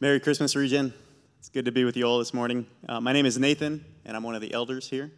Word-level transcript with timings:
Merry 0.00 0.20
Christmas, 0.20 0.54
Regen. 0.54 0.94
It's 1.40 1.48
good 1.48 1.64
to 1.64 1.72
be 1.72 1.84
with 1.84 1.96
you 1.96 2.04
all 2.04 2.20
this 2.20 2.32
morning. 2.32 2.68
Uh, 2.88 3.00
my 3.00 3.12
name 3.12 3.26
is 3.26 3.36
Nathan, 3.36 3.84
and 4.04 4.16
I'm 4.16 4.22
one 4.22 4.36
of 4.36 4.40
the 4.40 4.54
elders 4.54 4.88
here. 4.88 5.10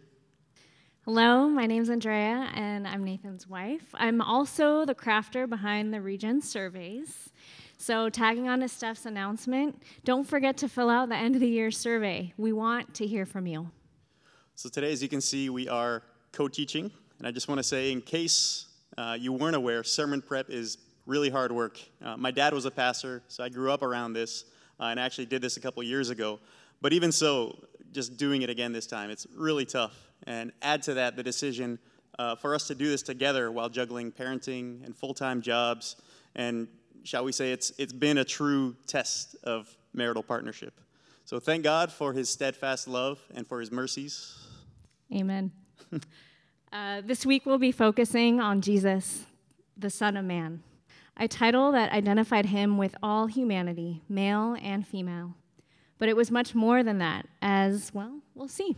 Hello, 1.05 1.47
my 1.47 1.67
name 1.67 1.83
is 1.83 1.89
Andrea, 1.91 2.49
and 2.55 2.87
I'm 2.87 3.03
Nathan's 3.03 3.47
wife. 3.47 3.83
I'm 3.93 4.23
also 4.23 4.83
the 4.83 4.95
crafter 4.95 5.47
behind 5.47 5.93
the 5.93 6.01
Regen 6.01 6.41
surveys. 6.41 7.29
So, 7.77 8.09
tagging 8.09 8.49
on 8.49 8.61
to 8.61 8.67
Steph's 8.67 9.05
announcement, 9.05 9.83
don't 10.03 10.27
forget 10.27 10.57
to 10.57 10.67
fill 10.67 10.89
out 10.89 11.09
the 11.09 11.15
end 11.15 11.35
of 11.35 11.41
the 11.41 11.47
year 11.47 11.69
survey. 11.69 12.33
We 12.37 12.51
want 12.51 12.95
to 12.95 13.05
hear 13.05 13.27
from 13.27 13.45
you. 13.45 13.69
So, 14.55 14.67
today, 14.67 14.91
as 14.91 15.03
you 15.03 15.09
can 15.09 15.21
see, 15.21 15.51
we 15.51 15.69
are 15.69 16.01
co 16.31 16.47
teaching. 16.47 16.89
And 17.19 17.27
I 17.27 17.29
just 17.29 17.47
want 17.47 17.59
to 17.59 17.63
say, 17.63 17.91
in 17.91 18.01
case 18.01 18.65
uh, 18.97 19.15
you 19.19 19.31
weren't 19.31 19.55
aware, 19.55 19.83
sermon 19.83 20.23
prep 20.23 20.49
is 20.49 20.79
really 21.05 21.29
hard 21.29 21.51
work. 21.51 21.79
Uh, 22.03 22.17
my 22.17 22.31
dad 22.31 22.51
was 22.51 22.65
a 22.65 22.71
pastor, 22.71 23.21
so 23.27 23.43
I 23.43 23.49
grew 23.49 23.71
up 23.71 23.83
around 23.83 24.13
this 24.13 24.45
uh, 24.81 24.85
and 24.85 24.99
actually 24.99 25.27
did 25.27 25.41
this 25.41 25.57
a 25.57 25.59
couple 25.59 25.81
years 25.83 26.09
ago. 26.09 26.39
But 26.81 26.93
even 26.93 27.11
so, 27.11 27.63
just 27.91 28.17
doing 28.17 28.41
it 28.41 28.49
again 28.49 28.73
this 28.73 28.87
time, 28.87 29.09
it's 29.09 29.27
really 29.35 29.65
tough. 29.65 29.95
And 30.25 30.51
add 30.61 30.81
to 30.83 30.95
that 30.95 31.15
the 31.15 31.23
decision 31.23 31.77
uh, 32.17 32.35
for 32.35 32.55
us 32.55 32.67
to 32.67 32.75
do 32.75 32.89
this 32.89 33.03
together 33.03 33.51
while 33.51 33.69
juggling 33.69 34.11
parenting 34.11 34.83
and 34.85 34.95
full 34.95 35.13
time 35.13 35.41
jobs. 35.41 35.95
And 36.35 36.67
shall 37.03 37.23
we 37.23 37.31
say, 37.31 37.51
it's, 37.51 37.71
it's 37.77 37.93
been 37.93 38.17
a 38.17 38.25
true 38.25 38.75
test 38.87 39.35
of 39.43 39.75
marital 39.93 40.23
partnership. 40.23 40.79
So 41.25 41.39
thank 41.39 41.63
God 41.63 41.91
for 41.91 42.13
his 42.13 42.29
steadfast 42.29 42.87
love 42.87 43.19
and 43.35 43.47
for 43.47 43.59
his 43.59 43.71
mercies. 43.71 44.37
Amen. 45.13 45.51
uh, 46.73 47.01
this 47.01 47.25
week 47.25 47.45
we'll 47.45 47.57
be 47.57 47.71
focusing 47.71 48.39
on 48.39 48.61
Jesus, 48.61 49.25
the 49.77 49.89
Son 49.89 50.17
of 50.17 50.25
Man 50.25 50.63
a 51.21 51.27
title 51.27 51.71
that 51.71 51.91
identified 51.91 52.47
him 52.47 52.79
with 52.79 52.95
all 53.03 53.27
humanity, 53.27 54.01
male 54.09 54.57
and 54.59 54.87
female. 54.87 55.35
But 55.99 56.09
it 56.09 56.15
was 56.15 56.31
much 56.31 56.55
more 56.55 56.81
than 56.81 56.97
that, 56.97 57.27
as, 57.43 57.93
well, 57.93 58.21
we'll 58.33 58.47
see. 58.47 58.75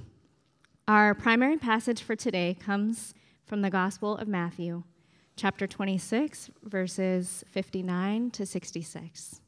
Our 0.85 1.15
primary 1.15 1.55
passage 1.55 2.03
for 2.03 2.17
today 2.17 2.57
comes 2.59 3.13
from 3.45 3.61
the 3.61 3.69
Gospel 3.69 4.17
of 4.17 4.27
Matthew, 4.27 4.83
chapter 5.37 5.65
26, 5.65 6.49
verses 6.63 7.45
59 7.49 8.31
to 8.31 8.45
66. 8.45 9.39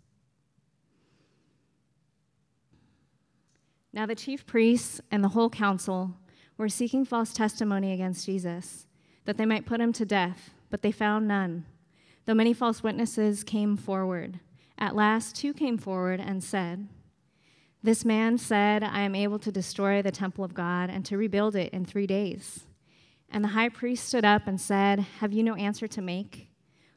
Now 3.92 4.06
the 4.06 4.16
chief 4.16 4.46
priests 4.46 5.02
and 5.12 5.22
the 5.22 5.30
whole 5.30 5.50
council 5.50 6.14
were 6.58 6.70
seeking 6.70 7.04
false 7.04 7.34
testimony 7.34 7.92
against 7.92 8.26
Jesus, 8.26 8.88
that 9.26 9.36
they 9.36 9.46
might 9.46 9.66
put 9.66 9.82
him 9.82 9.92
to 9.92 10.06
death, 10.06 10.52
but 10.70 10.82
they 10.82 10.94
found 10.94 11.28
none. 11.28 11.66
Though 12.26 12.34
many 12.34 12.54
false 12.54 12.82
witnesses 12.82 13.44
came 13.44 13.78
forward, 13.78 14.40
at 14.78 14.96
last 14.96 15.36
two 15.36 15.54
came 15.54 15.78
forward 15.78 16.20
and 16.20 16.44
said, 16.44 16.88
This 17.84 18.04
man 18.04 18.38
said, 18.38 18.84
I 18.84 19.02
am 19.02 19.16
able 19.16 19.40
to 19.40 19.52
destroy 19.52 20.02
the 20.02 20.12
temple 20.12 20.44
of 20.44 20.54
God 20.54 20.90
and 20.90 21.06
to 21.06 21.18
rebuild 21.18 21.56
it 21.56 21.72
in 21.72 21.86
three 21.86 22.08
days. 22.08 22.62
And 23.30 23.44
the 23.44 23.50
high 23.50 23.70
priest 23.70 24.08
stood 24.08 24.26
up 24.26 24.48
and 24.48 24.60
said, 24.60 25.00
Have 25.20 25.34
you 25.34 25.44
no 25.44 25.56
answer 25.56 25.88
to 25.88 26.02
make? 26.02 26.50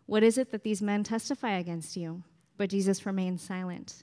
What 0.07 0.23
is 0.23 0.39
it 0.39 0.51
that 0.51 0.62
these 0.62 0.81
men 0.81 1.05
testify 1.05 1.59
against 1.59 1.97
you? 1.97 2.23
But 2.57 2.70
Jesus 2.70 3.05
remained 3.05 3.41
silent. 3.41 4.03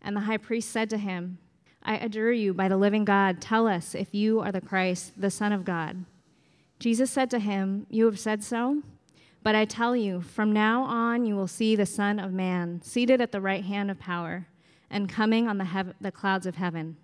And 0.00 0.16
the 0.16 0.20
high 0.20 0.38
priest 0.38 0.70
said 0.70 0.88
to 0.90 0.98
him, 0.98 1.38
I 1.82 1.96
adjure 1.96 2.32
you 2.32 2.54
by 2.54 2.68
the 2.68 2.76
living 2.76 3.04
God, 3.04 3.40
tell 3.40 3.66
us 3.66 3.94
if 3.94 4.14
you 4.14 4.40
are 4.40 4.52
the 4.52 4.60
Christ, 4.60 5.20
the 5.20 5.30
Son 5.30 5.52
of 5.52 5.64
God. 5.64 6.04
Jesus 6.78 7.10
said 7.10 7.30
to 7.30 7.38
him, 7.38 7.86
You 7.90 8.06
have 8.06 8.18
said 8.18 8.42
so. 8.42 8.82
But 9.42 9.54
I 9.54 9.64
tell 9.64 9.94
you, 9.96 10.20
from 10.20 10.52
now 10.52 10.82
on 10.82 11.24
you 11.24 11.36
will 11.36 11.46
see 11.46 11.76
the 11.76 11.86
Son 11.86 12.18
of 12.18 12.32
Man 12.32 12.82
seated 12.82 13.20
at 13.20 13.32
the 13.32 13.40
right 13.40 13.64
hand 13.64 13.90
of 13.90 13.98
power 13.98 14.48
and 14.90 15.08
coming 15.08 15.48
on 15.48 15.58
the, 15.58 15.64
hev- 15.64 15.94
the 16.00 16.12
clouds 16.12 16.46
of 16.46 16.56
heaven. 16.56 16.96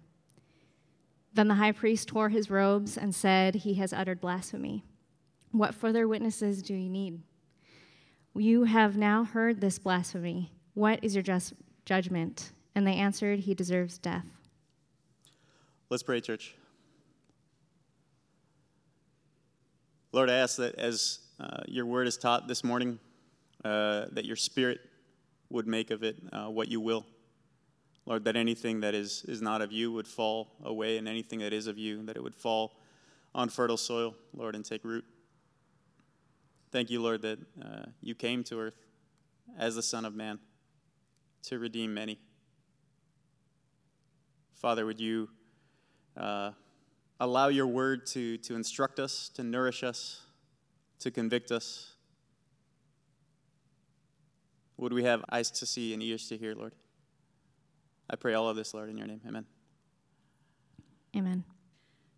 Then 1.33 1.49
the 1.49 1.55
high 1.55 1.73
priest 1.73 2.09
tore 2.09 2.29
his 2.29 2.51
robes 2.51 2.97
and 2.97 3.15
said, 3.15 3.57
He 3.57 3.75
has 3.75 3.93
uttered 3.93 4.21
blasphemy. 4.21 4.85
What 5.51 5.75
further 5.75 6.07
witnesses 6.09 6.63
do 6.63 6.75
you 6.75 6.89
need? 6.89 7.21
You 8.35 8.65
have 8.65 8.97
now 8.97 9.25
heard 9.25 9.61
this 9.61 9.79
blasphemy. 9.79 10.53
What 10.75 10.99
is 11.03 11.15
your 11.15 11.23
just 11.23 11.55
judgment? 11.85 12.53
And 12.75 12.87
they 12.87 12.95
answered, 12.95 13.41
He 13.41 13.55
deserves 13.55 13.99
death. 13.99 14.27
Let's 15.91 16.03
pray, 16.03 16.21
church. 16.21 16.57
Lord, 20.13 20.31
I 20.31 20.35
ask 20.35 20.57
that 20.57 20.77
as 20.77 21.19
uh, 21.41 21.63
your 21.67 21.87
word 21.87 22.07
is 22.07 22.17
taught 22.17 22.49
this 22.49 22.63
morning, 22.63 22.99
uh, 23.65 24.07
that 24.13 24.25
your 24.25 24.37
spirit 24.37 24.81
would 25.51 25.67
make 25.67 25.91
of 25.91 26.03
it 26.03 26.17
uh, 26.33 26.47
what 26.47 26.69
you 26.69 26.81
will. 26.81 27.05
Lord, 28.07 28.25
that 28.25 28.37
anything 28.37 28.81
that 28.81 28.95
is, 28.95 29.25
is 29.27 29.41
not 29.41 29.63
of 29.63 29.73
you 29.73 29.91
would 29.93 30.07
fall 30.07 30.53
away, 30.63 30.99
and 30.99 31.09
anything 31.09 31.39
that 31.41 31.53
is 31.53 31.67
of 31.67 31.79
you, 31.79 32.05
that 32.05 32.17
it 32.17 32.23
would 32.23 32.35
fall 32.35 32.77
on 33.35 33.49
fertile 33.49 33.77
soil, 33.77 34.15
Lord, 34.35 34.55
and 34.55 34.65
take 34.65 34.85
root. 34.85 35.05
Thank 36.71 36.91
you, 36.91 37.01
Lord, 37.01 37.23
that 37.23 37.39
uh, 37.63 37.85
you 38.01 38.15
came 38.15 38.45
to 38.45 38.61
earth 38.61 38.87
as 39.59 39.75
the 39.75 39.83
Son 39.83 40.05
of 40.05 40.15
Man 40.15 40.39
to 41.45 41.59
redeem 41.59 41.95
many. 41.95 42.19
Father, 44.55 44.87
would 44.87 45.01
you 45.01 45.29
uh, 46.17 46.53
allow 47.21 47.49
your 47.49 47.67
word 47.67 48.07
to, 48.07 48.39
to 48.39 48.55
instruct 48.55 48.99
us, 48.99 49.31
to 49.31 49.43
nourish 49.43 49.83
us, 49.83 50.21
to 51.05 51.11
convict 51.11 51.53
us? 51.53 51.93
Would 54.79 54.95
we 54.95 55.05
have 55.05 55.23
eyes 55.31 55.51
to 55.51 55.67
see 55.67 55.93
and 55.93 56.03
ears 56.03 56.29
to 56.29 56.39
hear, 56.39 56.55
Lord? 56.55 56.73
I 58.09 58.17
pray 58.17 58.33
all 58.33 58.49
of 58.49 58.57
this, 58.57 58.73
Lord, 58.73 58.89
in 58.89 58.97
your 58.97 59.07
name. 59.07 59.21
Amen. 59.29 59.45
Amen. 61.15 61.45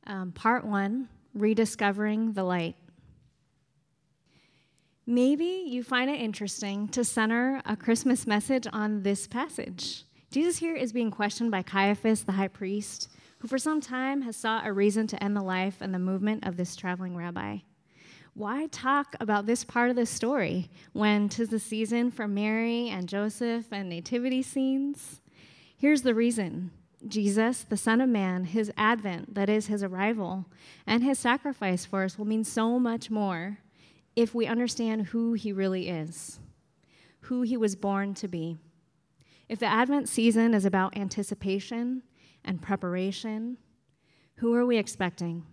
Um, 0.06 0.30
part 0.30 0.64
one 0.64 1.08
Rediscovering 1.34 2.32
the 2.32 2.44
Light. 2.44 2.76
Maybe 5.04 5.64
you 5.66 5.82
find 5.82 6.08
it 6.08 6.20
interesting 6.20 6.86
to 6.88 7.04
center 7.04 7.60
a 7.64 7.76
Christmas 7.76 8.24
message 8.24 8.68
on 8.72 9.02
this 9.02 9.26
passage. 9.26 10.04
Jesus 10.30 10.58
here 10.58 10.76
is 10.76 10.92
being 10.92 11.10
questioned 11.10 11.50
by 11.50 11.62
Caiaphas, 11.62 12.22
the 12.22 12.32
high 12.32 12.48
priest, 12.48 13.08
who 13.40 13.48
for 13.48 13.58
some 13.58 13.80
time 13.80 14.22
has 14.22 14.36
sought 14.36 14.66
a 14.66 14.72
reason 14.72 15.08
to 15.08 15.22
end 15.22 15.36
the 15.36 15.42
life 15.42 15.78
and 15.80 15.92
the 15.92 15.98
movement 15.98 16.46
of 16.46 16.56
this 16.56 16.76
traveling 16.76 17.16
rabbi 17.16 17.58
why 18.36 18.66
talk 18.66 19.16
about 19.18 19.46
this 19.46 19.64
part 19.64 19.88
of 19.88 19.96
the 19.96 20.04
story 20.04 20.68
when 20.92 21.26
tis 21.26 21.48
the 21.48 21.58
season 21.58 22.10
for 22.10 22.28
Mary 22.28 22.90
and 22.90 23.08
Joseph 23.08 23.72
and 23.72 23.88
nativity 23.88 24.42
scenes? 24.42 25.22
Here's 25.74 26.02
the 26.02 26.14
reason 26.14 26.70
Jesus, 27.08 27.62
the 27.62 27.78
Son 27.78 28.02
of 28.02 28.10
Man, 28.10 28.44
his 28.44 28.70
advent, 28.76 29.34
that 29.34 29.48
is, 29.48 29.68
his 29.68 29.82
arrival, 29.82 30.44
and 30.86 31.02
his 31.02 31.18
sacrifice 31.18 31.86
for 31.86 32.04
us 32.04 32.18
will 32.18 32.26
mean 32.26 32.44
so 32.44 32.78
much 32.78 33.10
more 33.10 33.58
if 34.14 34.34
we 34.34 34.46
understand 34.46 35.06
who 35.06 35.32
he 35.32 35.50
really 35.50 35.88
is, 35.88 36.38
who 37.20 37.40
he 37.40 37.56
was 37.56 37.74
born 37.74 38.12
to 38.14 38.28
be. 38.28 38.58
If 39.48 39.60
the 39.60 39.66
Advent 39.66 40.08
season 40.10 40.52
is 40.52 40.64
about 40.66 40.96
anticipation 40.96 42.02
and 42.44 42.60
preparation, 42.60 43.56
who 44.36 44.54
are 44.54 44.66
we 44.66 44.76
expecting? 44.76 45.44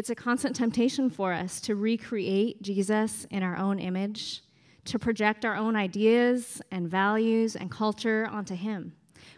It's 0.00 0.08
a 0.08 0.14
constant 0.14 0.56
temptation 0.56 1.10
for 1.10 1.34
us 1.34 1.60
to 1.60 1.74
recreate 1.74 2.62
Jesus 2.62 3.26
in 3.30 3.42
our 3.42 3.58
own 3.58 3.78
image, 3.78 4.42
to 4.86 4.98
project 4.98 5.44
our 5.44 5.54
own 5.54 5.76
ideas 5.76 6.62
and 6.70 6.88
values 6.88 7.54
and 7.54 7.70
culture 7.70 8.26
onto 8.32 8.54
him. 8.54 8.94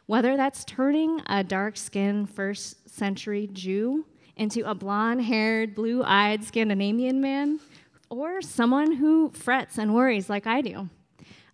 Whether 0.06 0.36
that's 0.36 0.64
turning 0.64 1.20
a 1.26 1.42
dark 1.42 1.76
skinned 1.76 2.30
first 2.30 2.88
century 2.88 3.48
Jew 3.52 4.06
into 4.36 4.62
a 4.62 4.72
blonde 4.72 5.22
haired, 5.24 5.74
blue 5.74 6.04
eyed 6.04 6.44
Scandinavian 6.44 7.20
man, 7.20 7.58
or 8.08 8.40
someone 8.40 8.92
who 8.92 9.30
frets 9.30 9.78
and 9.78 9.92
worries 9.92 10.30
like 10.30 10.46
I 10.46 10.60
do 10.60 10.88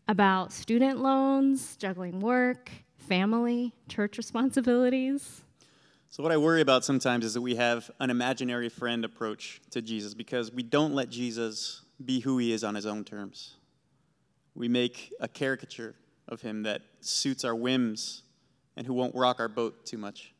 about 0.07 0.53
student 0.53 1.01
loans, 1.01 1.77
juggling 1.77 2.21
work, 2.21 2.71
family, 2.99 3.73
church 3.89 4.19
responsibilities. 4.19 5.45
So, 6.11 6.23
what 6.23 6.33
I 6.33 6.39
worry 6.39 6.63
about 6.63 6.85
sometimes 6.85 7.25
is 7.25 7.35
that 7.35 7.43
we 7.43 7.57
have 7.57 7.91
an 8.01 8.09
imaginary 8.09 8.71
friend 8.71 9.05
approach 9.05 9.61
to 9.71 9.83
Jesus 9.83 10.15
because 10.15 10.51
we 10.51 10.63
don't 10.63 10.95
let 10.95 11.11
Jesus 11.11 11.83
be 12.03 12.21
who 12.21 12.39
he 12.39 12.53
is 12.53 12.65
on 12.65 12.75
his 12.75 12.87
own 12.87 13.05
terms. 13.05 13.57
We 14.55 14.69
make 14.69 15.13
a 15.21 15.29
caricature 15.29 15.95
of 16.27 16.41
him 16.41 16.63
that 16.63 16.81
suits 17.01 17.45
our 17.45 17.55
whims 17.55 18.23
and 18.77 18.87
who 18.87 18.95
won't 18.95 19.15
rock 19.15 19.39
our 19.39 19.49
boat 19.49 19.85
too 19.85 19.99
much. 19.99 20.33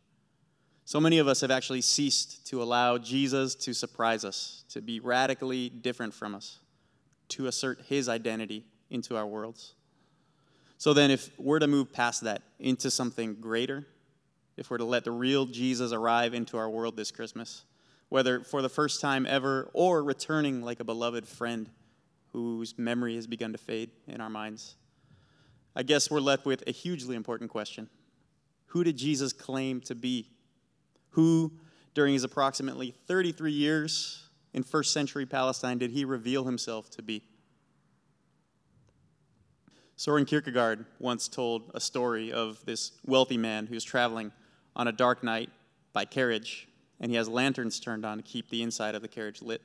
So 0.87 1.01
many 1.01 1.19
of 1.19 1.29
us 1.29 1.43
have 1.43 1.51
actually 1.51 1.83
ceased 1.83 2.47
to 2.47 2.63
allow 2.63 2.97
Jesus 2.97 3.55
to 3.57 3.75
surprise 3.75 4.25
us, 4.25 4.65
to 4.71 4.81
be 4.81 5.01
radically 5.01 5.69
different 5.69 6.15
from 6.15 6.35
us, 6.35 6.61
to 7.29 7.47
assert 7.47 7.83
his 7.89 8.09
identity 8.09 8.65
into 8.89 9.17
our 9.17 9.27
worlds. 9.27 9.75
So 10.79 10.95
then, 10.95 11.11
if 11.11 11.31
we're 11.39 11.59
to 11.59 11.67
move 11.67 11.93
past 11.93 12.23
that 12.23 12.41
into 12.59 12.91
something 12.91 13.35
greater, 13.35 13.87
if 14.59 14.71
we're 14.71 14.79
to 14.79 14.85
let 14.85 15.05
the 15.05 15.13
real 15.13 15.47
Jesus 15.47 15.93
arrive 15.93 16.35
into 16.35 16.59
our 16.59 16.69
world 16.69 16.97
this 16.97 17.13
Christmas, 17.13 17.65
whether 18.09 18.41
for 18.41 18.61
the 18.61 18.69
first 18.69 19.01
time 19.01 19.25
ever 19.25 19.71
or 19.73 20.03
returning 20.03 20.63
like 20.63 20.81
a 20.81 20.85
beloved 20.85 21.27
friend 21.27 21.71
whose 22.33 22.77
memory 22.77 23.15
has 23.15 23.27
begun 23.27 23.53
to 23.53 23.59
fade 23.59 23.91
in 24.09 24.21
our 24.21 24.29
minds. 24.29 24.75
I 25.77 25.85
guess 25.85 26.11
we're 26.11 26.21
left 26.21 26.45
with 26.45 26.65
a 26.67 26.73
hugely 26.73 27.15
important 27.15 27.51
question 27.51 27.89
Who 28.67 28.83
did 28.83 28.97
Jesus 28.97 29.33
claim 29.33 29.81
to 29.83 29.95
be? 29.95 30.29
Who, 31.11 31.53
during 31.95 32.15
his 32.15 32.25
approximately 32.25 32.95
33 33.07 33.53
years 33.53 34.29
in 34.53 34.65
first 34.65 34.93
century 34.93 35.25
Palestine, 35.25 35.79
did 35.79 35.93
he 35.93 36.05
reveal 36.05 36.45
himself 36.45 36.91
to 36.91 37.03
be? 37.03 37.23
Soren 39.97 40.25
Kierkegaard 40.25 40.85
once 41.01 41.29
told 41.29 41.71
a 41.75 41.81
story 41.81 42.33
of 42.33 42.65
this 42.65 42.93
wealthy 43.05 43.37
man 43.37 43.67
who's 43.67 43.83
traveling 43.83 44.31
on 44.79 44.89
a 44.89 44.93
dark 44.93 45.23
night 45.23 45.51
by 45.93 46.05
carriage, 46.05 46.69
and 47.01 47.11
he 47.11 47.17
has 47.17 47.29
lanterns 47.29 47.81
turned 47.81 48.07
on 48.07 48.17
to 48.17 48.23
keep 48.23 48.49
the 48.49 48.63
inside 48.63 48.95
of 48.95 49.03
the 49.03 49.09
carriage 49.09 49.43
lit. 49.43 49.61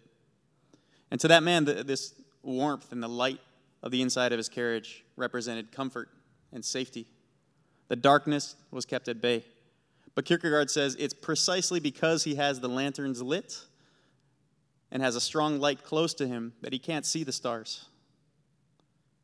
And 1.12 1.21
to 1.21 1.27
that 1.27 1.44
man, 1.44 1.65
the, 1.65 1.83
this 1.83 2.15
warmth 2.42 2.92
and 2.92 3.01
the 3.01 3.07
light 3.07 3.39
of 3.83 3.92
the 3.92 4.01
inside 4.01 4.31
of 4.31 4.38
his 4.38 4.50
carriage 4.50 5.06
represented 5.15 5.71
comfort 5.71 6.10
and 6.51 6.65
safety. 6.65 7.06
The 7.89 7.95
darkness 7.95 8.56
was 8.71 8.86
kept 8.86 9.07
at 9.07 9.21
bay. 9.21 9.45
But 10.15 10.25
Kierkegaard 10.25 10.69
says 10.69 10.95
it's 11.00 11.13
precisely 11.13 11.80
because 11.80 12.24
he 12.24 12.36
has 12.36 12.59
the 12.59 12.68
lanterns 12.69 13.21
lit 13.21 13.59
and 14.92 15.01
has 15.01 15.16
a 15.16 15.21
strong 15.21 15.59
light 15.59 15.83
close 15.83 16.13
to 16.16 16.27
him 16.27 16.54
that 16.62 16.71
he 16.71 16.80
can't 16.80 17.06
see 17.06 17.24
the 17.24 17.31
stars. 17.31 17.86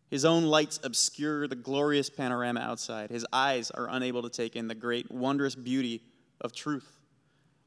His 0.09 0.25
own 0.25 0.43
lights 0.43 0.79
obscure 0.83 1.47
the 1.47 1.55
glorious 1.55 2.09
panorama 2.09 2.61
outside. 2.61 3.11
His 3.11 3.25
eyes 3.31 3.69
are 3.71 3.87
unable 3.89 4.23
to 4.23 4.29
take 4.29 4.55
in 4.55 4.67
the 4.67 4.75
great, 4.75 5.11
wondrous 5.11 5.53
beauty 5.53 6.01
of 6.41 6.51
truth. 6.51 6.97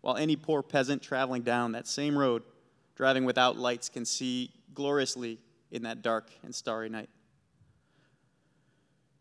While 0.01 0.17
any 0.17 0.35
poor 0.35 0.63
peasant 0.63 1.03
traveling 1.03 1.43
down 1.43 1.73
that 1.73 1.87
same 1.87 2.19
road, 2.19 2.43
driving 2.97 3.25
without 3.25 3.57
lights, 3.57 3.89
can 3.89 4.05
see 4.05 4.51
gloriously 4.75 5.39
in 5.71 5.85
that 5.85 6.03
dark 6.03 6.31
and 6.43 6.53
starry 6.53 6.89
night. 6.89 7.09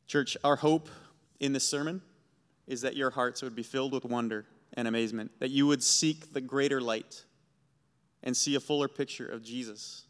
Church, 0.08 0.36
our 0.44 0.56
hope 0.56 0.90
in 1.40 1.54
this 1.54 1.64
sermon 1.64 2.02
is 2.68 2.82
that 2.82 2.96
your 2.96 3.12
hearts 3.12 3.42
would 3.44 3.56
be 3.56 3.64
filled 3.64 3.94
with 3.94 4.04
wonder 4.04 4.46
and 4.74 4.88
amazement, 4.88 5.32
that 5.40 5.52
you 5.52 5.68
would 5.68 5.84
seek 5.84 6.34
the 6.34 6.42
greater 6.42 6.82
light 6.82 7.24
and 8.24 8.36
see 8.36 8.56
a 8.56 8.60
fuller 8.60 8.88
picture 8.88 9.28
of 9.28 9.44
Jesus. 9.44 10.06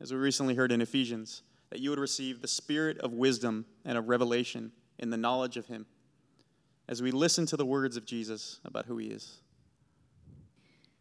As 0.00 0.12
we 0.12 0.18
recently 0.18 0.54
heard 0.54 0.72
in 0.72 0.80
Ephesians, 0.80 1.42
that 1.74 1.80
you 1.80 1.90
would 1.90 1.98
receive 1.98 2.40
the 2.40 2.46
spirit 2.46 2.96
of 2.98 3.12
wisdom 3.14 3.66
and 3.84 3.98
of 3.98 4.08
revelation 4.08 4.70
in 5.00 5.10
the 5.10 5.16
knowledge 5.16 5.56
of 5.56 5.66
Him 5.66 5.86
as 6.86 7.02
we 7.02 7.10
listen 7.10 7.46
to 7.46 7.56
the 7.56 7.66
words 7.66 7.96
of 7.96 8.06
Jesus 8.06 8.60
about 8.64 8.86
who 8.86 8.96
He 8.96 9.08
is. 9.08 9.40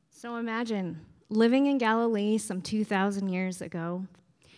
So 0.10 0.38
imagine 0.38 1.00
living 1.30 1.68
in 1.68 1.78
Galilee 1.78 2.40
some 2.40 2.60
2,000 2.60 3.30
years 3.30 3.62
ago. 3.62 4.08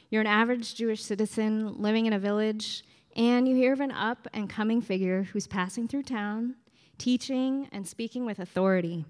You're 0.09 0.21
an 0.21 0.27
average 0.27 0.73
Jewish 0.75 1.03
citizen 1.03 1.81
living 1.81 2.05
in 2.05 2.13
a 2.13 2.19
village, 2.19 2.85
and 3.17 3.45
you 3.45 3.53
hear 3.53 3.73
of 3.73 3.81
an 3.81 3.91
up 3.91 4.25
and 4.33 4.49
coming 4.49 4.81
figure 4.81 5.23
who's 5.23 5.47
passing 5.47 5.85
through 5.85 6.03
town, 6.03 6.55
teaching 6.97 7.67
and 7.73 7.85
speaking 7.85 8.25
with 8.25 8.39
authority. 8.39 9.03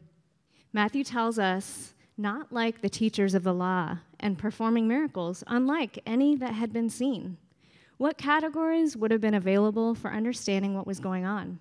Matthew 0.73 1.03
tells 1.03 1.37
us 1.37 1.93
not 2.17 2.51
like 2.51 2.81
the 2.81 2.89
teachers 2.89 3.33
of 3.33 3.43
the 3.43 3.53
law, 3.53 3.97
and 4.19 4.37
performing 4.37 4.87
miracles, 4.87 5.43
unlike 5.47 5.99
any 6.05 6.35
that 6.35 6.53
had 6.53 6.71
been 6.71 6.89
seen. 6.89 7.37
What 7.97 8.17
categories 8.17 8.95
would 8.95 9.11
have 9.11 9.21
been 9.21 9.33
available 9.33 9.95
for 9.95 10.11
understanding 10.11 10.73
what 10.73 10.87
was 10.87 10.99
going 10.99 11.25
on? 11.25 11.59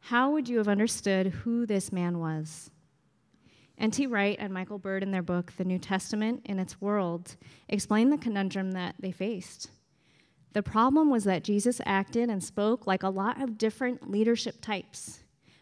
How 0.00 0.30
would 0.30 0.48
you 0.48 0.58
have 0.58 0.68
understood 0.68 1.26
who 1.28 1.66
this 1.66 1.92
man 1.92 2.18
was? 2.18 2.70
N.T. 3.78 4.06
Wright 4.06 4.36
and 4.40 4.52
Michael 4.52 4.78
Bird, 4.78 5.02
in 5.02 5.10
their 5.10 5.22
book, 5.22 5.52
The 5.56 5.64
New 5.64 5.78
Testament 5.78 6.42
in 6.44 6.58
Its 6.58 6.80
World, 6.80 7.36
explain 7.68 8.10
the 8.10 8.18
conundrum 8.18 8.72
that 8.72 8.96
they 8.98 9.12
faced. 9.12 9.70
The 10.52 10.62
problem 10.62 11.10
was 11.10 11.24
that 11.24 11.44
Jesus 11.44 11.80
acted 11.86 12.28
and 12.28 12.42
spoke 12.42 12.86
like 12.86 13.02
a 13.02 13.08
lot 13.08 13.40
of 13.40 13.58
different 13.58 14.10
leadership 14.10 14.60
types 14.60 15.20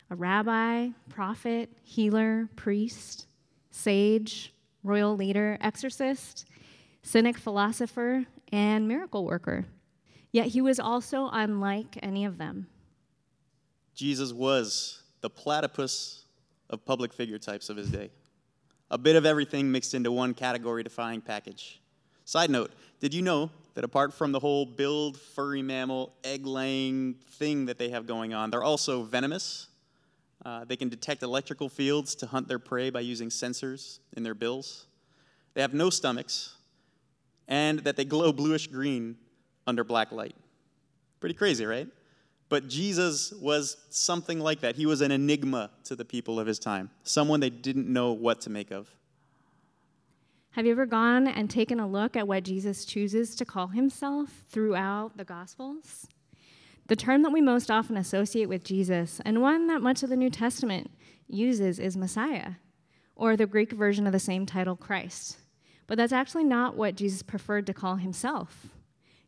a 0.09 0.15
rabbi, 0.15 0.91
prophet, 1.09 1.69
healer, 1.83 2.49
priest 2.55 3.27
sage, 3.77 4.53
royal 4.83 5.17
leader, 5.17 5.59
exorcist, 5.61 6.47
cynic 7.03 7.37
philosopher, 7.37 8.25
and 8.51 8.89
miracle 8.89 9.25
worker. 9.25 9.67
Yet 10.33 10.49
he 10.49 10.61
was 10.61 10.81
also 10.81 11.29
unlike 11.33 11.99
any 12.03 12.25
of 12.25 12.39
them. 12.39 12.67
Jesus 13.95 14.33
was 14.33 15.03
the 15.21 15.31
platypus 15.31 16.25
of 16.71 16.85
public 16.85 17.13
figure 17.13 17.39
types 17.39 17.69
of 17.69 17.77
his 17.77 17.91
day. 17.91 18.11
A 18.91 18.99
bit 18.99 19.17
of 19.17 19.27
everything 19.27 19.71
mixed 19.71 19.95
into 19.95 20.13
one 20.13 20.35
category 20.35 20.83
defining 20.83 21.21
package. 21.21 21.81
Side 22.25 22.51
note, 22.51 22.73
did 23.01 23.15
you 23.15 23.23
know 23.23 23.51
that 23.75 23.85
apart 23.85 24.13
from 24.13 24.33
the 24.33 24.41
whole 24.41 24.65
build 24.65 25.19
furry 25.19 25.63
mammal 25.63 26.13
egg 26.25 26.47
laying 26.47 27.15
thing 27.33 27.67
that 27.67 27.79
they 27.79 27.91
have 27.91 28.07
going 28.07 28.33
on, 28.33 28.51
they're 28.51 28.63
also 28.63 29.03
venomous 29.03 29.69
uh, 30.47 30.65
they 30.65 30.77
can 30.77 30.89
detect 30.89 31.25
electrical 31.25 31.69
fields 31.69 32.15
to 32.15 32.25
hunt 32.25 32.47
their 32.47 32.61
prey 32.61 32.89
by 32.89 33.01
using 33.01 33.31
sensors 33.31 33.99
in 34.17 34.23
their 34.23 34.35
bills. 34.35 34.87
They 35.55 35.61
have 35.61 35.75
no 35.75 35.91
stomachs, 35.91 36.55
and 37.49 37.81
that 37.81 37.97
they 37.97 38.05
glow 38.05 38.33
bluish 38.33 38.69
green 38.69 39.17
under 39.67 39.83
black 39.83 40.13
light. 40.13 40.37
Pretty 41.19 41.35
crazy, 41.35 41.67
right? 41.67 41.89
But 42.49 42.69
Jesus 42.69 43.33
was 43.33 43.77
something 43.91 44.39
like 44.39 44.61
that. 44.61 44.77
He 44.77 44.87
was 44.87 45.01
an 45.01 45.11
enigma 45.11 45.73
to 45.83 45.97
the 45.97 46.05
people 46.05 46.39
of 46.39 46.47
his 46.47 46.61
time, 46.61 46.91
someone 47.03 47.41
they 47.41 47.51
didn't 47.51 47.93
know 47.93 48.13
what 48.13 48.41
to 48.43 48.51
make 48.51 48.71
of. 48.71 48.89
Have 50.53 50.65
you 50.65 50.71
ever 50.71 50.87
gone 50.87 51.27
and 51.27 51.51
taken 51.51 51.81
a 51.81 51.89
look 51.89 52.15
at 52.15 52.29
what 52.29 52.45
Jesus 52.45 52.85
chooses 52.85 53.35
to 53.35 53.45
call 53.45 53.67
himself 53.67 54.45
throughout 54.49 55.17
the 55.17 55.25
Gospels? 55.25 56.07
The 56.89 56.97
term 56.97 57.23
that 57.23 57.33
we 57.33 57.41
most 57.41 57.71
often 57.71 57.97
associate 57.97 58.49
with 58.49 58.63
Jesus, 58.63 59.21
and 59.25 59.43
one 59.43 59.67
that 59.67 59.83
much 59.83 60.03
of 60.03 60.09
the 60.09 60.17
New 60.17 60.31
Testament 60.31 60.91
uses, 61.27 61.81
is 61.81 61.97
Messiah, 61.97 62.53
or 63.17 63.37
the 63.37 63.47
Greek 63.47 63.73
version 63.73 64.07
of 64.07 64.13
the 64.13 64.21
same 64.21 64.47
title, 64.47 64.77
Christ. 64.77 65.39
But 65.89 65.99
that's 65.99 66.13
actually 66.13 66.45
not 66.45 66.77
what 66.77 66.95
Jesus 66.95 67.23
preferred 67.23 67.67
to 67.67 67.75
call 67.75 67.97
himself. 67.97 68.69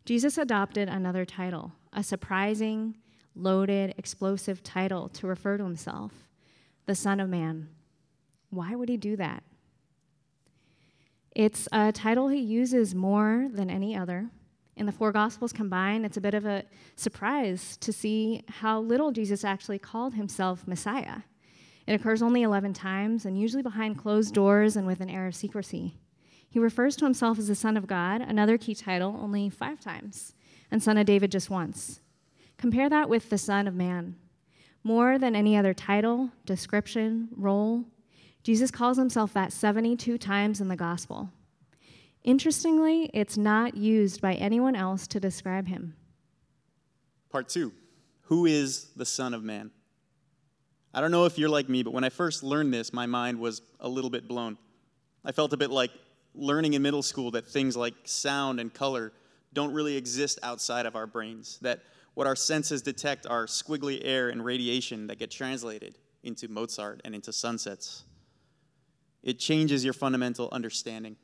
Jesus 0.04 0.38
adopted 0.38 0.88
another 0.88 1.24
title, 1.24 1.72
a 1.92 2.02
surprising, 2.02 2.96
loaded, 3.34 3.94
explosive 3.98 4.62
title 4.62 5.08
to 5.10 5.26
refer 5.26 5.56
to 5.56 5.64
himself 5.64 6.12
the 6.86 6.94
Son 6.94 7.20
of 7.20 7.28
Man. 7.28 7.68
Why 8.50 8.74
would 8.74 8.88
he 8.88 8.96
do 8.96 9.16
that? 9.16 9.42
It's 11.36 11.68
a 11.70 11.92
title 11.92 12.28
he 12.28 12.40
uses 12.40 12.94
more 12.94 13.48
than 13.52 13.68
any 13.68 13.94
other 13.94 14.30
in 14.78 14.86
the 14.86 14.92
four 14.92 15.10
Gospels 15.10 15.52
combined, 15.52 16.06
it's 16.06 16.16
a 16.16 16.20
bit 16.20 16.34
of 16.34 16.46
a 16.46 16.62
surprise 16.94 17.76
to 17.78 17.92
see 17.92 18.44
how 18.48 18.80
little 18.80 19.10
Jesus 19.10 19.44
actually 19.44 19.78
called 19.78 20.14
himself 20.14 20.66
Messiah. 20.66 21.22
It 21.86 21.94
occurs 21.94 22.22
only 22.22 22.42
11 22.42 22.74
times, 22.74 23.24
and 23.24 23.38
usually 23.38 23.62
behind 23.62 23.98
closed 23.98 24.34
doors 24.34 24.76
and 24.76 24.86
with 24.86 25.00
an 25.00 25.10
air 25.10 25.26
of 25.26 25.34
secrecy. 25.34 25.96
He 26.48 26.58
refers 26.58 26.96
to 26.96 27.04
himself 27.04 27.38
as 27.38 27.48
the 27.48 27.54
Son 27.54 27.76
of 27.76 27.86
God, 27.86 28.20
another 28.20 28.56
key 28.56 28.74
title, 28.74 29.18
only 29.20 29.50
five 29.50 29.80
times, 29.80 30.34
and 30.70 30.82
Son 30.82 30.96
of 30.96 31.06
David 31.06 31.32
just 31.32 31.50
once. 31.50 32.00
Compare 32.56 32.88
that 32.88 33.08
with 33.08 33.30
the 33.30 33.38
Son 33.38 33.66
of 33.66 33.74
Man. 33.74 34.16
More 34.84 35.18
than 35.18 35.34
any 35.34 35.56
other 35.56 35.74
title, 35.74 36.30
description, 36.46 37.28
role, 37.36 37.84
Jesus 38.44 38.70
calls 38.70 38.96
himself 38.96 39.32
that 39.32 39.52
72 39.52 40.18
times 40.18 40.60
in 40.60 40.68
the 40.68 40.76
Gospel. 40.76 41.30
Interestingly, 42.28 43.08
it's 43.14 43.38
not 43.38 43.74
used 43.74 44.20
by 44.20 44.34
anyone 44.34 44.76
else 44.76 45.06
to 45.06 45.18
describe 45.18 45.66
him. 45.66 45.94
Part 47.30 47.48
two 47.48 47.72
Who 48.24 48.44
is 48.44 48.90
the 48.96 49.06
Son 49.06 49.32
of 49.32 49.42
Man? 49.42 49.70
I 50.92 51.00
don't 51.00 51.10
know 51.10 51.24
if 51.24 51.38
you're 51.38 51.48
like 51.48 51.70
me, 51.70 51.82
but 51.82 51.94
when 51.94 52.04
I 52.04 52.10
first 52.10 52.42
learned 52.42 52.74
this, 52.74 52.92
my 52.92 53.06
mind 53.06 53.40
was 53.40 53.62
a 53.80 53.88
little 53.88 54.10
bit 54.10 54.28
blown. 54.28 54.58
I 55.24 55.32
felt 55.32 55.54
a 55.54 55.56
bit 55.56 55.70
like 55.70 55.90
learning 56.34 56.74
in 56.74 56.82
middle 56.82 57.02
school 57.02 57.30
that 57.30 57.48
things 57.48 57.78
like 57.78 57.94
sound 58.04 58.60
and 58.60 58.74
color 58.74 59.14
don't 59.54 59.72
really 59.72 59.96
exist 59.96 60.38
outside 60.42 60.84
of 60.84 60.96
our 60.96 61.06
brains, 61.06 61.58
that 61.62 61.80
what 62.12 62.26
our 62.26 62.36
senses 62.36 62.82
detect 62.82 63.26
are 63.26 63.46
squiggly 63.46 64.02
air 64.04 64.28
and 64.28 64.44
radiation 64.44 65.06
that 65.06 65.18
get 65.18 65.30
translated 65.30 65.96
into 66.24 66.46
Mozart 66.46 67.00
and 67.06 67.14
into 67.14 67.32
sunsets. 67.32 68.04
It 69.22 69.38
changes 69.38 69.82
your 69.82 69.94
fundamental 69.94 70.50
understanding 70.52 71.16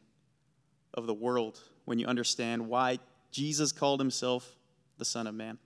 of 0.94 1.06
the 1.06 1.14
world 1.14 1.60
when 1.84 1.98
you 1.98 2.06
understand 2.06 2.66
why 2.68 2.98
Jesus 3.30 3.72
called 3.72 4.00
himself 4.00 4.56
the 4.96 5.04
Son 5.04 5.26
of 5.26 5.34
Man. 5.34 5.58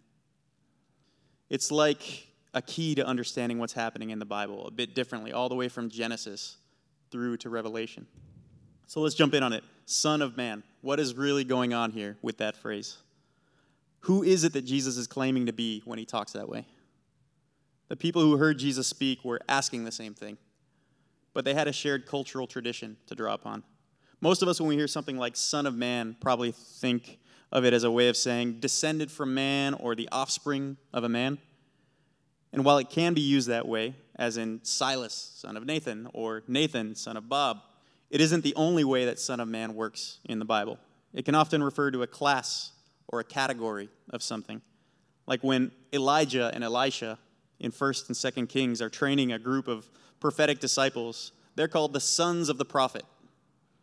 It's 1.50 1.70
like 1.70 2.26
a 2.54 2.62
key 2.62 2.94
to 2.94 3.06
understanding 3.06 3.58
what's 3.58 3.74
happening 3.74 4.10
in 4.10 4.18
the 4.18 4.24
Bible 4.24 4.66
a 4.66 4.70
bit 4.70 4.94
differently, 4.94 5.32
all 5.32 5.48
the 5.48 5.54
way 5.54 5.68
from 5.68 5.90
Genesis 5.90 6.56
through 7.10 7.36
to 7.38 7.50
Revelation. 7.50 8.06
So 8.86 9.00
let's 9.00 9.14
jump 9.14 9.34
in 9.34 9.42
on 9.42 9.52
it. 9.52 9.64
Son 9.86 10.22
of 10.22 10.36
Man. 10.36 10.62
What 10.80 11.00
is 11.00 11.14
really 11.14 11.44
going 11.44 11.74
on 11.74 11.90
here 11.90 12.16
with 12.22 12.38
that 12.38 12.56
phrase? 12.56 12.96
Who 14.00 14.22
is 14.22 14.44
it 14.44 14.52
that 14.52 14.62
Jesus 14.62 14.96
is 14.96 15.06
claiming 15.06 15.46
to 15.46 15.52
be 15.52 15.82
when 15.84 15.98
he 15.98 16.04
talks 16.04 16.32
that 16.32 16.48
way? 16.48 16.66
The 17.88 17.96
people 17.96 18.22
who 18.22 18.36
heard 18.36 18.58
Jesus 18.58 18.86
speak 18.86 19.24
were 19.24 19.40
asking 19.48 19.84
the 19.84 19.92
same 19.92 20.14
thing, 20.14 20.38
but 21.34 21.44
they 21.44 21.54
had 21.54 21.68
a 21.68 21.72
shared 21.72 22.06
cultural 22.06 22.46
tradition 22.46 22.96
to 23.06 23.14
draw 23.14 23.34
upon. 23.34 23.64
Most 24.20 24.42
of 24.42 24.48
us, 24.48 24.60
when 24.60 24.68
we 24.68 24.76
hear 24.76 24.88
something 24.88 25.16
like 25.16 25.36
Son 25.36 25.64
of 25.66 25.76
Man, 25.76 26.16
probably 26.20 26.50
think 26.52 27.18
of 27.52 27.64
it 27.64 27.72
as 27.72 27.84
a 27.84 27.90
way 27.90 28.08
of 28.08 28.16
saying 28.16 28.60
descended 28.60 29.10
from 29.10 29.32
man 29.32 29.74
or 29.74 29.94
the 29.94 30.08
offspring 30.10 30.76
of 30.92 31.04
a 31.04 31.08
man. 31.08 31.38
And 32.52 32.64
while 32.64 32.78
it 32.78 32.90
can 32.90 33.14
be 33.14 33.20
used 33.20 33.48
that 33.48 33.68
way, 33.68 33.94
as 34.16 34.36
in 34.36 34.60
Silas, 34.64 35.32
son 35.36 35.56
of 35.56 35.64
Nathan, 35.64 36.08
or 36.12 36.42
Nathan, 36.48 36.94
son 36.94 37.16
of 37.16 37.28
Bob, 37.28 37.60
it 38.10 38.20
isn't 38.20 38.42
the 38.42 38.54
only 38.56 38.84
way 38.84 39.04
that 39.04 39.18
son 39.18 39.38
of 39.38 39.48
man 39.48 39.74
works 39.74 40.18
in 40.24 40.38
the 40.38 40.44
Bible. 40.44 40.78
It 41.12 41.24
can 41.24 41.34
often 41.34 41.62
refer 41.62 41.90
to 41.90 42.02
a 42.02 42.06
class 42.06 42.72
or 43.06 43.20
a 43.20 43.24
category 43.24 43.88
of 44.10 44.22
something. 44.22 44.60
Like 45.26 45.44
when 45.44 45.70
Elijah 45.92 46.50
and 46.52 46.64
Elisha 46.64 47.18
in 47.60 47.70
1st 47.70 48.08
and 48.08 48.48
2nd 48.48 48.48
Kings 48.48 48.82
are 48.82 48.88
training 48.88 49.32
a 49.32 49.38
group 49.38 49.68
of 49.68 49.88
prophetic 50.20 50.58
disciples, 50.58 51.32
they're 51.54 51.68
called 51.68 51.92
the 51.92 52.00
sons 52.00 52.48
of 52.48 52.58
the 52.58 52.64
prophet. 52.64 53.04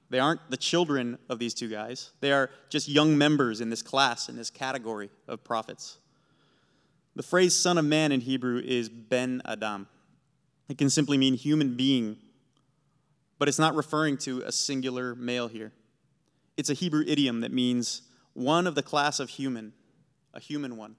They 0.10 0.20
aren't 0.20 0.52
the 0.52 0.58
children 0.58 1.18
of 1.30 1.40
these 1.40 1.54
two 1.54 1.70
guys. 1.70 2.12
They 2.20 2.32
are 2.32 2.50
just 2.70 2.88
young 2.88 3.18
members 3.18 3.62
in 3.62 3.70
this 3.70 3.82
class, 3.82 4.30
in 4.30 4.36
this 4.36 4.50
category 4.50 5.10
of 5.28 5.44
prophets. 5.44 5.98
The 7.16 7.24
phrase 7.24 7.56
son 7.56 7.78
of 7.78 7.86
man 7.86 8.12
in 8.12 8.22
Hebrew 8.22 8.62
is 8.64 8.90
ben 8.90 9.42
Adam. 9.46 9.88
It 10.68 10.78
can 10.78 10.90
simply 10.90 11.18
mean 11.18 11.36
human 11.36 11.76
being, 11.76 12.18
but 13.40 13.48
it's 13.48 13.60
not 13.60 13.76
referring 13.76 14.18
to 14.20 14.42
a 14.42 14.52
singular 14.52 15.16
male 15.16 15.48
here. 15.48 15.72
It's 16.58 16.70
a 16.70 16.74
Hebrew 16.74 17.04
idiom 17.06 17.42
that 17.42 17.52
means 17.52 18.02
one 18.34 18.68
of 18.68 18.76
the 18.76 18.84
class 18.84 19.20
of 19.20 19.30
human, 19.30 19.74
a 20.34 20.40
human 20.40 20.78
one. 20.78 20.96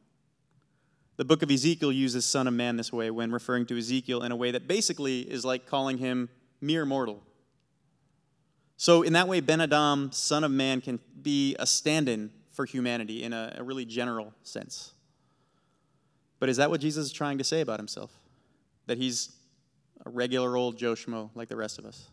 The 1.17 1.25
book 1.25 1.43
of 1.43 1.51
Ezekiel 1.51 1.93
uses 1.93 2.25
son 2.25 2.47
of 2.47 2.55
man 2.55 2.77
this 2.77 2.93
way 2.93 3.11
when 3.11 3.31
referring 3.31 3.67
to 3.67 3.79
Ezekiel 3.79 4.23
in 4.23 4.33
a 4.33 4.37
way 4.37 4.51
that 4.51 4.69
basically 4.69 5.21
is 5.21 5.45
like 5.45 5.67
calling 5.67 5.99
him 5.99 6.29
mere 6.61 6.85
mortal. 6.85 7.23
So, 8.77 9.03
in 9.03 9.15
that 9.15 9.27
way, 9.27 9.41
Ben 9.41 9.61
Adam, 9.61 10.13
son 10.13 10.45
of 10.45 10.51
man, 10.51 10.81
can 10.81 11.01
be 11.23 11.57
a 11.59 11.67
stand 11.67 12.09
in 12.09 12.31
for 12.53 12.65
humanity 12.65 13.23
in 13.23 13.33
a, 13.33 13.55
a 13.59 13.63
really 13.63 13.85
general 13.85 14.35
sense. 14.43 14.93
But 16.39 16.49
is 16.49 16.59
that 16.59 16.71
what 16.71 16.81
Jesus 16.81 17.07
is 17.07 17.13
trying 17.13 17.39
to 17.39 17.45
say 17.45 17.61
about 17.61 17.79
himself? 17.79 18.11
That 18.87 18.99
he's 18.99 19.33
a 20.05 20.11
regular 20.11 20.57
old 20.57 20.77
Joe 20.77 20.93
Schmo 20.93 21.31
like 21.35 21.49
the 21.49 21.57
rest 21.57 21.79
of 21.79 21.87
us? 21.87 22.09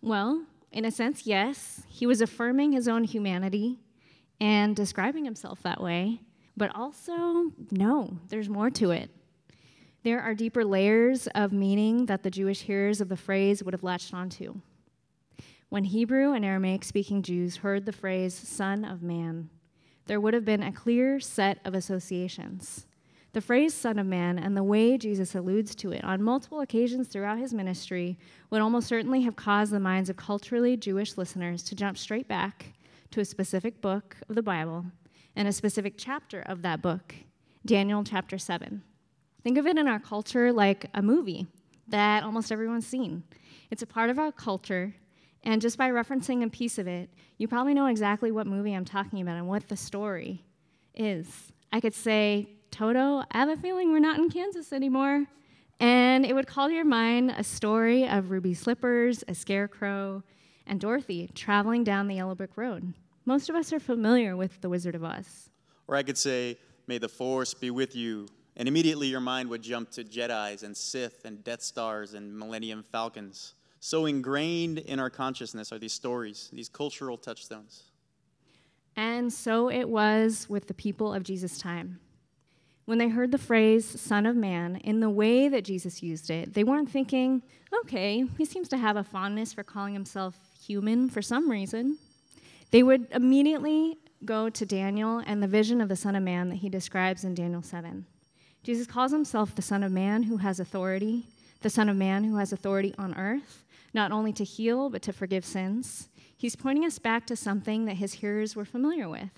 Well, 0.00 0.44
in 0.72 0.84
a 0.84 0.90
sense, 0.90 1.26
yes. 1.26 1.82
He 1.88 2.06
was 2.06 2.20
affirming 2.20 2.72
his 2.72 2.88
own 2.88 3.04
humanity 3.04 3.78
and 4.40 4.74
describing 4.74 5.24
himself 5.24 5.62
that 5.62 5.80
way. 5.80 6.20
But 6.56 6.74
also, 6.74 7.52
no, 7.70 8.18
there's 8.28 8.48
more 8.48 8.70
to 8.70 8.90
it. 8.90 9.10
There 10.02 10.20
are 10.20 10.34
deeper 10.34 10.64
layers 10.64 11.28
of 11.28 11.52
meaning 11.52 12.06
that 12.06 12.24
the 12.24 12.30
Jewish 12.30 12.62
hearers 12.62 13.00
of 13.00 13.08
the 13.08 13.16
phrase 13.16 13.62
would 13.62 13.72
have 13.72 13.84
latched 13.84 14.12
onto. 14.12 14.60
When 15.72 15.84
Hebrew 15.84 16.34
and 16.34 16.44
Aramaic 16.44 16.84
speaking 16.84 17.22
Jews 17.22 17.56
heard 17.56 17.86
the 17.86 17.92
phrase 17.92 18.34
Son 18.34 18.84
of 18.84 19.02
Man, 19.02 19.48
there 20.04 20.20
would 20.20 20.34
have 20.34 20.44
been 20.44 20.62
a 20.62 20.70
clear 20.70 21.18
set 21.18 21.60
of 21.64 21.72
associations. 21.74 22.86
The 23.32 23.40
phrase 23.40 23.72
Son 23.72 23.98
of 23.98 24.04
Man 24.04 24.38
and 24.38 24.54
the 24.54 24.62
way 24.62 24.98
Jesus 24.98 25.34
alludes 25.34 25.74
to 25.76 25.90
it 25.90 26.04
on 26.04 26.22
multiple 26.22 26.60
occasions 26.60 27.08
throughout 27.08 27.38
his 27.38 27.54
ministry 27.54 28.18
would 28.50 28.60
almost 28.60 28.86
certainly 28.86 29.22
have 29.22 29.34
caused 29.34 29.72
the 29.72 29.80
minds 29.80 30.10
of 30.10 30.18
culturally 30.18 30.76
Jewish 30.76 31.16
listeners 31.16 31.62
to 31.62 31.74
jump 31.74 31.96
straight 31.96 32.28
back 32.28 32.74
to 33.10 33.20
a 33.20 33.24
specific 33.24 33.80
book 33.80 34.18
of 34.28 34.34
the 34.34 34.42
Bible 34.42 34.84
and 35.36 35.48
a 35.48 35.52
specific 35.52 35.94
chapter 35.96 36.42
of 36.42 36.60
that 36.60 36.82
book, 36.82 37.14
Daniel 37.64 38.04
chapter 38.04 38.36
7. 38.36 38.82
Think 39.42 39.56
of 39.56 39.66
it 39.66 39.78
in 39.78 39.88
our 39.88 40.00
culture 40.00 40.52
like 40.52 40.90
a 40.92 41.00
movie 41.00 41.46
that 41.88 42.24
almost 42.24 42.52
everyone's 42.52 42.86
seen. 42.86 43.22
It's 43.70 43.82
a 43.82 43.86
part 43.86 44.10
of 44.10 44.18
our 44.18 44.32
culture, 44.32 44.94
and 45.44 45.60
just 45.60 45.76
by 45.76 45.90
referencing 45.90 46.44
a 46.44 46.48
piece 46.48 46.78
of 46.78 46.86
it, 46.86 47.10
you 47.38 47.48
probably 47.48 47.74
know 47.74 47.86
exactly 47.86 48.30
what 48.30 48.46
movie 48.46 48.74
I'm 48.74 48.84
talking 48.84 49.20
about 49.20 49.36
and 49.36 49.48
what 49.48 49.68
the 49.68 49.76
story 49.76 50.44
is. 50.94 51.52
I 51.72 51.80
could 51.80 51.94
say, 51.94 52.48
Toto, 52.70 53.24
I 53.30 53.38
have 53.38 53.48
a 53.48 53.56
feeling 53.56 53.92
we're 53.92 53.98
not 53.98 54.18
in 54.18 54.30
Kansas 54.30 54.72
anymore. 54.72 55.26
And 55.80 56.24
it 56.24 56.34
would 56.34 56.46
call 56.46 56.68
to 56.68 56.74
your 56.74 56.84
mind 56.84 57.34
a 57.36 57.42
story 57.42 58.06
of 58.06 58.30
Ruby 58.30 58.54
Slippers, 58.54 59.24
a 59.26 59.34
scarecrow, 59.34 60.22
and 60.66 60.80
Dorothy 60.80 61.28
traveling 61.34 61.82
down 61.82 62.06
the 62.06 62.14
Yellow 62.14 62.36
Brick 62.36 62.56
Road. 62.56 62.94
Most 63.24 63.48
of 63.48 63.56
us 63.56 63.72
are 63.72 63.80
familiar 63.80 64.36
with 64.36 64.60
The 64.60 64.68
Wizard 64.68 64.94
of 64.94 65.02
Oz. 65.02 65.50
Or 65.88 65.96
I 65.96 66.04
could 66.04 66.18
say, 66.18 66.56
May 66.86 66.98
the 66.98 67.08
Force 67.08 67.52
be 67.54 67.70
with 67.70 67.96
you. 67.96 68.28
And 68.56 68.68
immediately 68.68 69.08
your 69.08 69.20
mind 69.20 69.48
would 69.50 69.62
jump 69.62 69.90
to 69.92 70.04
Jedi's 70.04 70.62
and 70.62 70.76
Sith 70.76 71.24
and 71.24 71.42
Death 71.42 71.62
Stars 71.62 72.14
and 72.14 72.38
Millennium 72.38 72.84
Falcons. 72.92 73.54
So 73.84 74.06
ingrained 74.06 74.78
in 74.78 75.00
our 75.00 75.10
consciousness 75.10 75.72
are 75.72 75.78
these 75.78 75.92
stories, 75.92 76.48
these 76.52 76.68
cultural 76.68 77.18
touchstones. 77.18 77.82
And 78.94 79.32
so 79.32 79.68
it 79.68 79.88
was 79.88 80.46
with 80.48 80.68
the 80.68 80.74
people 80.74 81.12
of 81.12 81.24
Jesus' 81.24 81.58
time. 81.58 81.98
When 82.84 82.98
they 82.98 83.08
heard 83.08 83.32
the 83.32 83.38
phrase 83.38 84.00
Son 84.00 84.24
of 84.24 84.36
Man 84.36 84.76
in 84.76 85.00
the 85.00 85.10
way 85.10 85.48
that 85.48 85.64
Jesus 85.64 86.00
used 86.00 86.30
it, 86.30 86.54
they 86.54 86.62
weren't 86.62 86.92
thinking, 86.92 87.42
okay, 87.80 88.24
he 88.38 88.44
seems 88.44 88.68
to 88.68 88.76
have 88.76 88.96
a 88.96 89.02
fondness 89.02 89.52
for 89.52 89.64
calling 89.64 89.94
himself 89.94 90.36
human 90.64 91.10
for 91.10 91.20
some 91.20 91.50
reason. 91.50 91.98
They 92.70 92.84
would 92.84 93.08
immediately 93.10 93.98
go 94.24 94.48
to 94.48 94.64
Daniel 94.64 95.20
and 95.26 95.42
the 95.42 95.48
vision 95.48 95.80
of 95.80 95.88
the 95.88 95.96
Son 95.96 96.14
of 96.14 96.22
Man 96.22 96.50
that 96.50 96.56
he 96.56 96.68
describes 96.68 97.24
in 97.24 97.34
Daniel 97.34 97.62
7. 97.62 98.06
Jesus 98.62 98.86
calls 98.86 99.10
himself 99.10 99.56
the 99.56 99.60
Son 99.60 99.82
of 99.82 99.90
Man 99.90 100.22
who 100.22 100.36
has 100.36 100.60
authority, 100.60 101.24
the 101.62 101.70
Son 101.70 101.88
of 101.88 101.96
Man 101.96 102.22
who 102.22 102.36
has 102.36 102.52
authority 102.52 102.94
on 102.96 103.16
earth, 103.16 103.64
not 103.94 104.12
only 104.12 104.32
to 104.32 104.44
heal, 104.44 104.88
but 104.90 105.02
to 105.02 105.12
forgive 105.12 105.44
sins. 105.44 106.08
He's 106.36 106.56
pointing 106.56 106.84
us 106.84 106.98
back 106.98 107.26
to 107.26 107.36
something 107.36 107.84
that 107.84 107.96
his 107.96 108.14
hearers 108.14 108.56
were 108.56 108.64
familiar 108.64 109.08
with. 109.08 109.30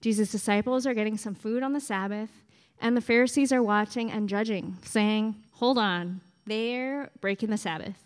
Jesus' 0.00 0.32
disciples 0.32 0.86
are 0.86 0.94
getting 0.94 1.16
some 1.16 1.34
food 1.34 1.62
on 1.62 1.72
the 1.72 1.80
Sabbath, 1.80 2.30
and 2.80 2.96
the 2.96 3.00
Pharisees 3.00 3.52
are 3.52 3.62
watching 3.62 4.10
and 4.10 4.28
judging, 4.28 4.76
saying, 4.84 5.36
Hold 5.52 5.78
on, 5.78 6.20
they're 6.46 7.10
breaking 7.20 7.50
the 7.50 7.56
Sabbath. 7.56 8.02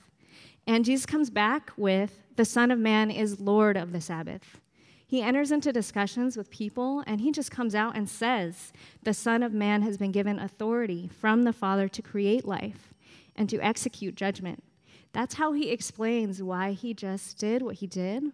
And 0.67 0.85
Jesus 0.85 1.07
comes 1.07 1.31
back 1.31 1.73
with, 1.77 2.23
The 2.37 2.45
Son 2.45 2.71
of 2.71 2.79
Man 2.79 3.11
is 3.11 3.41
Lord 3.41 3.77
of 3.77 3.93
the 3.93 4.01
Sabbath. 4.01 4.61
He 5.07 5.23
enters 5.23 5.53
into 5.53 5.73
discussions 5.73 6.37
with 6.37 6.51
people 6.51 7.05
and 7.07 7.21
he 7.21 7.31
just 7.31 7.51
comes 7.51 7.75
out 7.75 7.97
and 7.97 8.09
says, 8.09 8.73
The 9.05 9.15
Son 9.15 9.43
of 9.43 9.53
Man 9.53 9.83
has 9.83 9.97
been 9.97 10.11
given 10.11 10.39
authority 10.39 11.09
from 11.09 11.45
the 11.45 11.53
Father 11.53 11.89
to 11.89 12.03
create 12.03 12.45
life 12.45 12.93
and 13.37 13.49
to 13.49 13.61
execute 13.61 14.17
judgment. 14.17 14.65
That's 15.17 15.37
how 15.37 15.55
he 15.55 15.71
explains 15.71 16.43
why 16.43 16.73
he 16.73 16.93
just 16.93 17.39
did 17.39 17.63
what 17.63 17.77
he 17.77 17.87
did 17.87 18.33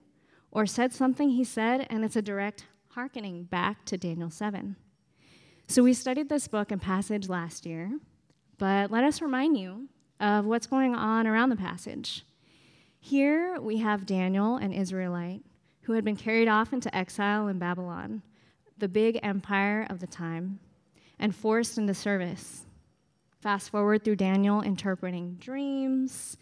or 0.50 0.66
said 0.66 0.92
something 0.92 1.28
he 1.28 1.44
said, 1.44 1.86
and 1.88 2.04
it's 2.04 2.16
a 2.16 2.22
direct 2.22 2.66
hearkening 2.88 3.44
back 3.44 3.84
to 3.84 3.96
Daniel 3.96 4.30
7. 4.30 4.74
So 5.68 5.84
we 5.84 5.94
studied 5.94 6.28
this 6.28 6.48
book 6.48 6.72
and 6.72 6.82
passage 6.82 7.28
last 7.28 7.66
year, 7.66 8.00
but 8.58 8.90
let 8.90 9.04
us 9.04 9.22
remind 9.22 9.56
you 9.56 9.90
of 10.18 10.44
what's 10.44 10.66
going 10.66 10.92
on 10.96 11.28
around 11.28 11.50
the 11.50 11.56
passage. 11.56 12.26
Here 12.98 13.60
we 13.60 13.76
have 13.78 14.04
Daniel, 14.04 14.56
an 14.56 14.72
Israelite, 14.72 15.44
who 15.82 15.92
had 15.92 16.04
been 16.04 16.16
carried 16.16 16.48
off 16.48 16.72
into 16.72 16.92
exile 16.92 17.46
in 17.46 17.60
Babylon, 17.60 18.22
the 18.76 18.88
big 18.88 19.20
empire 19.22 19.86
of 19.88 20.00
the 20.00 20.08
time, 20.08 20.58
and 21.20 21.32
forced 21.32 21.78
into 21.78 21.94
service. 21.94 22.66
Fast 23.38 23.70
forward 23.70 24.02
through 24.02 24.16
Daniel 24.16 24.62
interpreting 24.62 25.36
dreams, 25.36 26.36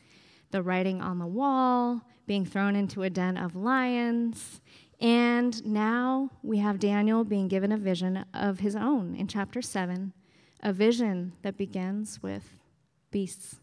the 0.51 0.63
writing 0.63 1.01
on 1.01 1.19
the 1.19 1.27
wall, 1.27 2.03
being 2.27 2.45
thrown 2.45 2.77
into 2.77 3.03
a 3.03 3.11
den 3.11 3.37
of 3.37 3.57
lions, 3.57 4.61
and 5.01 5.65
now 5.65 6.31
we 6.43 6.59
have 6.59 6.79
Daniel 6.79 7.25
being 7.25 7.49
given 7.49 7.73
a 7.73 7.79
vision 7.79 8.25
of 8.35 8.61
his 8.61 8.77
own 8.77 9.15
in 9.15 9.27
chapter 9.27 9.63
7, 9.63 10.13
a 10.63 10.73
vision 10.73 11.33
that 11.43 11.57
begins 11.57 12.23
with 12.23 12.45
beasts. 13.11 13.57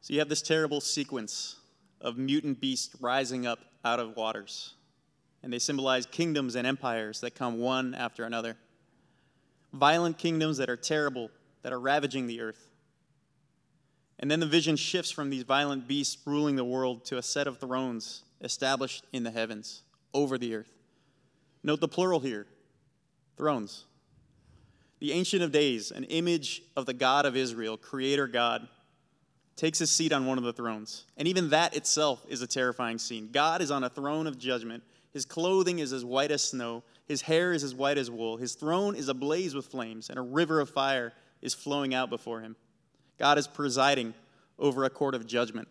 So 0.00 0.14
you 0.14 0.18
have 0.20 0.30
this 0.30 0.42
terrible 0.42 0.80
sequence 0.80 1.56
of 2.00 2.16
mutant 2.16 2.60
beasts 2.60 2.96
rising 3.00 3.46
up 3.46 3.58
out 3.84 4.00
of 4.00 4.16
waters. 4.16 4.74
And 5.42 5.52
they 5.52 5.58
symbolize 5.58 6.06
kingdoms 6.06 6.54
and 6.56 6.66
empires 6.66 7.20
that 7.20 7.34
come 7.34 7.58
one 7.58 7.94
after 7.94 8.24
another. 8.24 8.56
Violent 9.72 10.18
kingdoms 10.18 10.56
that 10.56 10.70
are 10.70 10.76
terrible, 10.76 11.30
that 11.62 11.72
are 11.72 11.80
ravaging 11.80 12.26
the 12.26 12.40
earth. 12.40 12.71
And 14.22 14.30
then 14.30 14.40
the 14.40 14.46
vision 14.46 14.76
shifts 14.76 15.10
from 15.10 15.30
these 15.30 15.42
violent 15.42 15.88
beasts 15.88 16.16
ruling 16.24 16.54
the 16.54 16.64
world 16.64 17.04
to 17.06 17.18
a 17.18 17.22
set 17.22 17.48
of 17.48 17.58
thrones 17.58 18.22
established 18.40 19.04
in 19.12 19.24
the 19.24 19.32
heavens 19.32 19.82
over 20.14 20.38
the 20.38 20.54
earth. 20.54 20.72
Note 21.64 21.80
the 21.80 21.88
plural 21.88 22.20
here 22.20 22.46
thrones. 23.36 23.84
The 25.00 25.12
Ancient 25.12 25.42
of 25.42 25.50
Days, 25.50 25.90
an 25.90 26.04
image 26.04 26.62
of 26.76 26.86
the 26.86 26.94
God 26.94 27.26
of 27.26 27.36
Israel, 27.36 27.76
Creator 27.76 28.28
God, 28.28 28.68
takes 29.56 29.80
his 29.80 29.90
seat 29.90 30.12
on 30.12 30.26
one 30.26 30.38
of 30.38 30.44
the 30.44 30.52
thrones. 30.52 31.04
And 31.16 31.26
even 31.26 31.50
that 31.50 31.76
itself 31.76 32.24
is 32.28 32.42
a 32.42 32.46
terrifying 32.46 32.98
scene. 32.98 33.28
God 33.32 33.60
is 33.60 33.72
on 33.72 33.82
a 33.82 33.90
throne 33.90 34.28
of 34.28 34.38
judgment. 34.38 34.84
His 35.12 35.24
clothing 35.24 35.80
is 35.80 35.92
as 35.92 36.04
white 36.04 36.30
as 36.30 36.42
snow, 36.42 36.84
his 37.06 37.22
hair 37.22 37.52
is 37.52 37.64
as 37.64 37.74
white 37.74 37.98
as 37.98 38.10
wool. 38.10 38.36
His 38.36 38.54
throne 38.54 38.94
is 38.94 39.08
ablaze 39.08 39.54
with 39.54 39.66
flames, 39.66 40.08
and 40.08 40.18
a 40.18 40.22
river 40.22 40.60
of 40.60 40.70
fire 40.70 41.12
is 41.42 41.52
flowing 41.52 41.92
out 41.92 42.08
before 42.08 42.40
him. 42.40 42.54
God 43.18 43.38
is 43.38 43.46
presiding 43.46 44.14
over 44.58 44.84
a 44.84 44.90
court 44.90 45.14
of 45.14 45.26
judgment. 45.26 45.68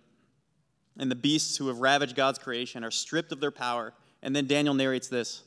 And 0.98 1.10
the 1.10 1.16
beasts 1.16 1.58
who 1.58 1.68
have 1.68 1.80
ravaged 1.80 2.16
God's 2.16 2.40
creation 2.40 2.84
are 2.84 2.92
stripped 2.92 3.32
of 3.32 3.40
their 3.40 3.52
power 3.52 3.94
And 4.22 4.36
then 4.36 4.48
Daniel 4.48 4.74
narrates 4.74 5.08
this 5.08 5.44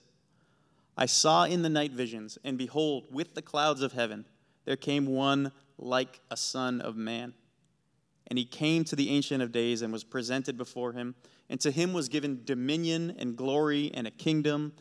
I 0.97 1.07
saw 1.07 1.45
in 1.45 1.63
the 1.63 1.69
night 1.69 1.93
visions, 1.93 2.39
and 2.45 2.57
behold, 2.57 3.07
with 3.11 3.35
the 3.35 3.43
clouds 3.43 3.83
of 3.83 3.93
heaven, 3.93 4.25
there 4.65 4.77
came 4.77 5.07
one 5.07 5.53
like 5.77 6.21
a 6.31 6.37
son 6.37 6.81
of 6.81 6.97
man. 6.97 7.35
And 8.29 8.39
he 8.39 8.45
came 8.45 8.85
to 8.85 8.97
the 8.97 9.11
Ancient 9.11 9.43
of 9.43 9.53
Days 9.53 9.83
and 9.83 9.93
was 9.93 10.05
presented 10.05 10.57
before 10.57 10.93
him. 10.93 11.15
And 11.51 11.61
to 11.61 11.71
him 11.71 11.93
was 11.93 12.09
given 12.09 12.43
dominion 12.45 13.17
and 13.19 13.37
glory 13.37 13.91
and 13.93 14.07
a 14.07 14.11
kingdom 14.11 14.73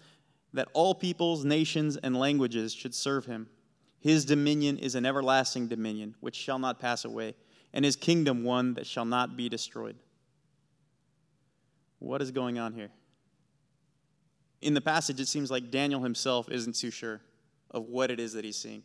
that 0.54 0.70
all 0.74 0.96
peoples, 0.96 1.44
nations, 1.44 1.98
and 1.98 2.16
languages 2.16 2.74
should 2.74 2.94
serve 2.94 3.26
him. 3.26 3.50
His 4.04 4.26
dominion 4.26 4.80
is 4.80 4.96
an 4.96 5.06
everlasting 5.06 5.70
dominion 5.70 6.16
which 6.20 6.36
shall 6.36 6.60
not 6.60 6.78
pass 6.78 7.06
away, 7.06 7.36
and 7.72 7.86
his 7.86 7.96
kingdom 7.96 8.44
one 8.44 8.74
that 8.74 8.86
shall 8.86 9.06
not 9.06 9.38
be 9.38 9.48
destroyed. 9.48 9.96
What 12.00 12.22
is 12.22 12.30
going 12.30 12.60
on 12.60 12.74
here? 12.74 12.90
In 14.62 14.74
the 14.74 14.82
passage, 14.82 15.22
it 15.22 15.30
seems 15.30 15.50
like 15.50 15.72
Daniel 15.72 16.04
himself 16.04 16.52
isn't 16.52 16.76
too 16.76 16.92
sure 16.92 17.22
of 17.72 17.86
what 17.86 18.12
it 18.12 18.20
is 18.20 18.34
that 18.34 18.44
he's 18.44 18.58
seeing. 18.58 18.84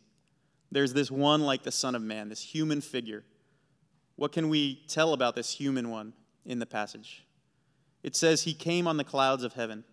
There's 0.71 0.93
this 0.93 1.11
one 1.11 1.41
like 1.41 1.63
the 1.63 1.71
Son 1.71 1.95
of 1.95 2.01
Man, 2.01 2.29
this 2.29 2.41
human 2.41 2.79
figure. 2.79 3.25
What 4.15 4.31
can 4.31 4.47
we 4.47 4.85
tell 4.87 5.11
about 5.11 5.35
this 5.35 5.51
human 5.51 5.89
one 5.89 6.13
in 6.45 6.59
the 6.59 6.65
passage? 6.65 7.25
It 8.03 8.15
says 8.15 8.43
he 8.43 8.53
came 8.53 8.87
on 8.87 8.95
the 8.95 9.03
clouds 9.03 9.43
of 9.43 9.51
heaven. 9.51 9.83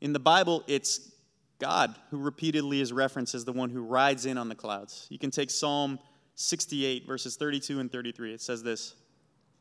In 0.00 0.12
the 0.12 0.20
Bible, 0.20 0.62
it's 0.68 1.10
God 1.58 1.94
who 2.10 2.18
repeatedly 2.18 2.80
is 2.80 2.92
referenced 2.92 3.34
as 3.34 3.44
the 3.44 3.52
one 3.52 3.70
who 3.70 3.82
rides 3.82 4.26
in 4.26 4.38
on 4.38 4.48
the 4.48 4.54
clouds. 4.54 5.06
You 5.10 5.18
can 5.18 5.30
take 5.30 5.50
Psalm 5.50 5.98
68, 6.34 7.06
verses 7.06 7.36
32 7.36 7.80
and 7.80 7.90
33. 7.90 8.34
It 8.34 8.40
says 8.40 8.62
this 8.62 8.94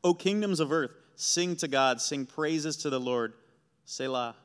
O 0.04 0.14
kingdoms 0.14 0.60
of 0.60 0.72
earth, 0.72 0.92
sing 1.16 1.56
to 1.58 1.68
God, 1.68 2.02
sing 2.02 2.25
praises 2.25 2.78
to 2.78 2.90
the 2.90 3.00
Lord. 3.00 3.34
Selah. 3.86 4.36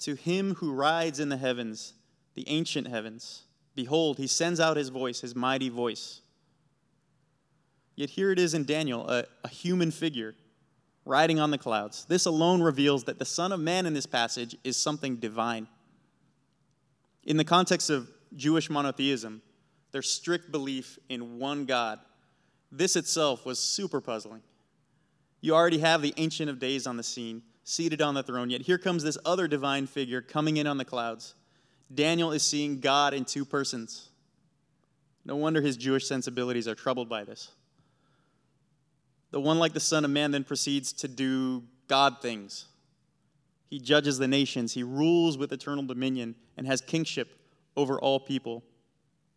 To 0.00 0.14
him 0.14 0.54
who 0.56 0.72
rides 0.72 1.20
in 1.20 1.28
the 1.28 1.36
heavens, 1.36 1.94
the 2.34 2.48
ancient 2.48 2.88
heavens. 2.88 3.42
Behold, 3.74 4.18
he 4.18 4.26
sends 4.26 4.60
out 4.60 4.76
his 4.76 4.88
voice, 4.88 5.20
his 5.20 5.34
mighty 5.34 5.68
voice. 5.68 6.20
Yet 7.96 8.10
here 8.10 8.32
it 8.32 8.38
is 8.38 8.54
in 8.54 8.64
Daniel, 8.64 9.08
a, 9.08 9.24
a 9.44 9.48
human 9.48 9.90
figure 9.90 10.34
riding 11.04 11.38
on 11.38 11.50
the 11.50 11.58
clouds. 11.58 12.06
This 12.06 12.26
alone 12.26 12.62
reveals 12.62 13.04
that 13.04 13.18
the 13.18 13.24
Son 13.24 13.52
of 13.52 13.60
Man 13.60 13.86
in 13.86 13.94
this 13.94 14.06
passage 14.06 14.56
is 14.64 14.76
something 14.76 15.16
divine. 15.16 15.68
In 17.24 17.36
the 17.36 17.44
context 17.44 17.90
of 17.90 18.10
Jewish 18.36 18.68
monotheism, 18.68 19.42
their 19.92 20.02
strict 20.02 20.50
belief 20.50 20.98
in 21.08 21.38
one 21.38 21.64
God, 21.64 22.00
this 22.70 22.96
itself 22.96 23.46
was 23.46 23.58
super 23.58 24.00
puzzling. 24.00 24.42
You 25.40 25.54
already 25.54 25.78
have 25.78 26.02
the 26.02 26.14
Ancient 26.16 26.50
of 26.50 26.58
Days 26.58 26.86
on 26.86 26.96
the 26.96 27.02
scene, 27.02 27.42
seated 27.62 28.02
on 28.02 28.14
the 28.14 28.22
throne, 28.22 28.50
yet 28.50 28.62
here 28.62 28.78
comes 28.78 29.02
this 29.02 29.18
other 29.24 29.46
divine 29.46 29.86
figure 29.86 30.20
coming 30.20 30.56
in 30.56 30.66
on 30.66 30.78
the 30.78 30.84
clouds. 30.84 31.34
Daniel 31.94 32.32
is 32.32 32.42
seeing 32.42 32.80
God 32.80 33.14
in 33.14 33.24
two 33.24 33.44
persons. 33.44 34.08
No 35.24 35.36
wonder 35.36 35.60
his 35.60 35.76
Jewish 35.76 36.06
sensibilities 36.06 36.68
are 36.68 36.74
troubled 36.74 37.08
by 37.08 37.24
this. 37.24 37.50
The 39.30 39.40
one 39.40 39.58
like 39.58 39.72
the 39.72 39.80
Son 39.80 40.04
of 40.04 40.10
Man 40.10 40.30
then 40.30 40.44
proceeds 40.44 40.92
to 40.94 41.08
do 41.08 41.64
God 41.88 42.20
things. 42.20 42.66
He 43.66 43.80
judges 43.80 44.18
the 44.18 44.28
nations, 44.28 44.74
he 44.74 44.82
rules 44.82 45.36
with 45.36 45.52
eternal 45.52 45.84
dominion, 45.84 46.36
and 46.56 46.66
has 46.66 46.80
kingship 46.80 47.40
over 47.76 47.98
all 47.98 48.20
people. 48.20 48.62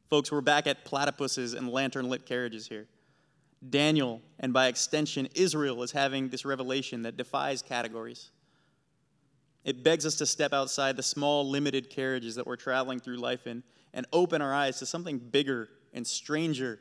Folks, 0.10 0.32
we're 0.32 0.42
back 0.42 0.68
at 0.68 0.86
platypuses 0.86 1.56
and 1.56 1.70
lantern 1.70 2.10
lit 2.10 2.26
carriages 2.26 2.68
here. 2.68 2.88
Daniel, 3.68 4.22
and 4.40 4.54
by 4.54 4.68
extension, 4.68 5.28
Israel, 5.34 5.82
is 5.82 5.92
having 5.92 6.30
this 6.30 6.46
revelation 6.46 7.02
that 7.02 7.18
defies 7.18 7.62
categories. 7.62 8.32
It 9.64 9.84
begs 9.84 10.06
us 10.06 10.16
to 10.16 10.26
step 10.26 10.54
outside 10.54 10.96
the 10.96 11.04
small, 11.04 11.50
limited 11.50 11.90
carriages 11.90 12.36
that 12.36 12.48
we're 12.48 12.56
traveling 12.56 13.00
through 13.00 13.18
life 13.18 13.48
in 13.48 13.64
and 13.94 14.06
open 14.14 14.42
our 14.42 14.54
eyes 14.54 14.80
to 14.80 14.86
something 14.86 15.18
bigger 15.18 15.70
and 15.94 16.06
stranger 16.06 16.80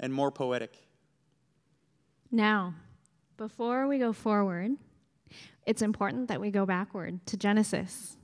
and 0.00 0.12
more 0.12 0.30
poetic. 0.30 0.76
Now, 2.30 2.74
before 3.36 3.86
we 3.86 3.98
go 3.98 4.12
forward, 4.12 4.72
it's 5.66 5.82
important 5.82 6.28
that 6.28 6.40
we 6.40 6.50
go 6.50 6.66
backward 6.66 7.24
to 7.26 7.36
Genesis. 7.36 8.16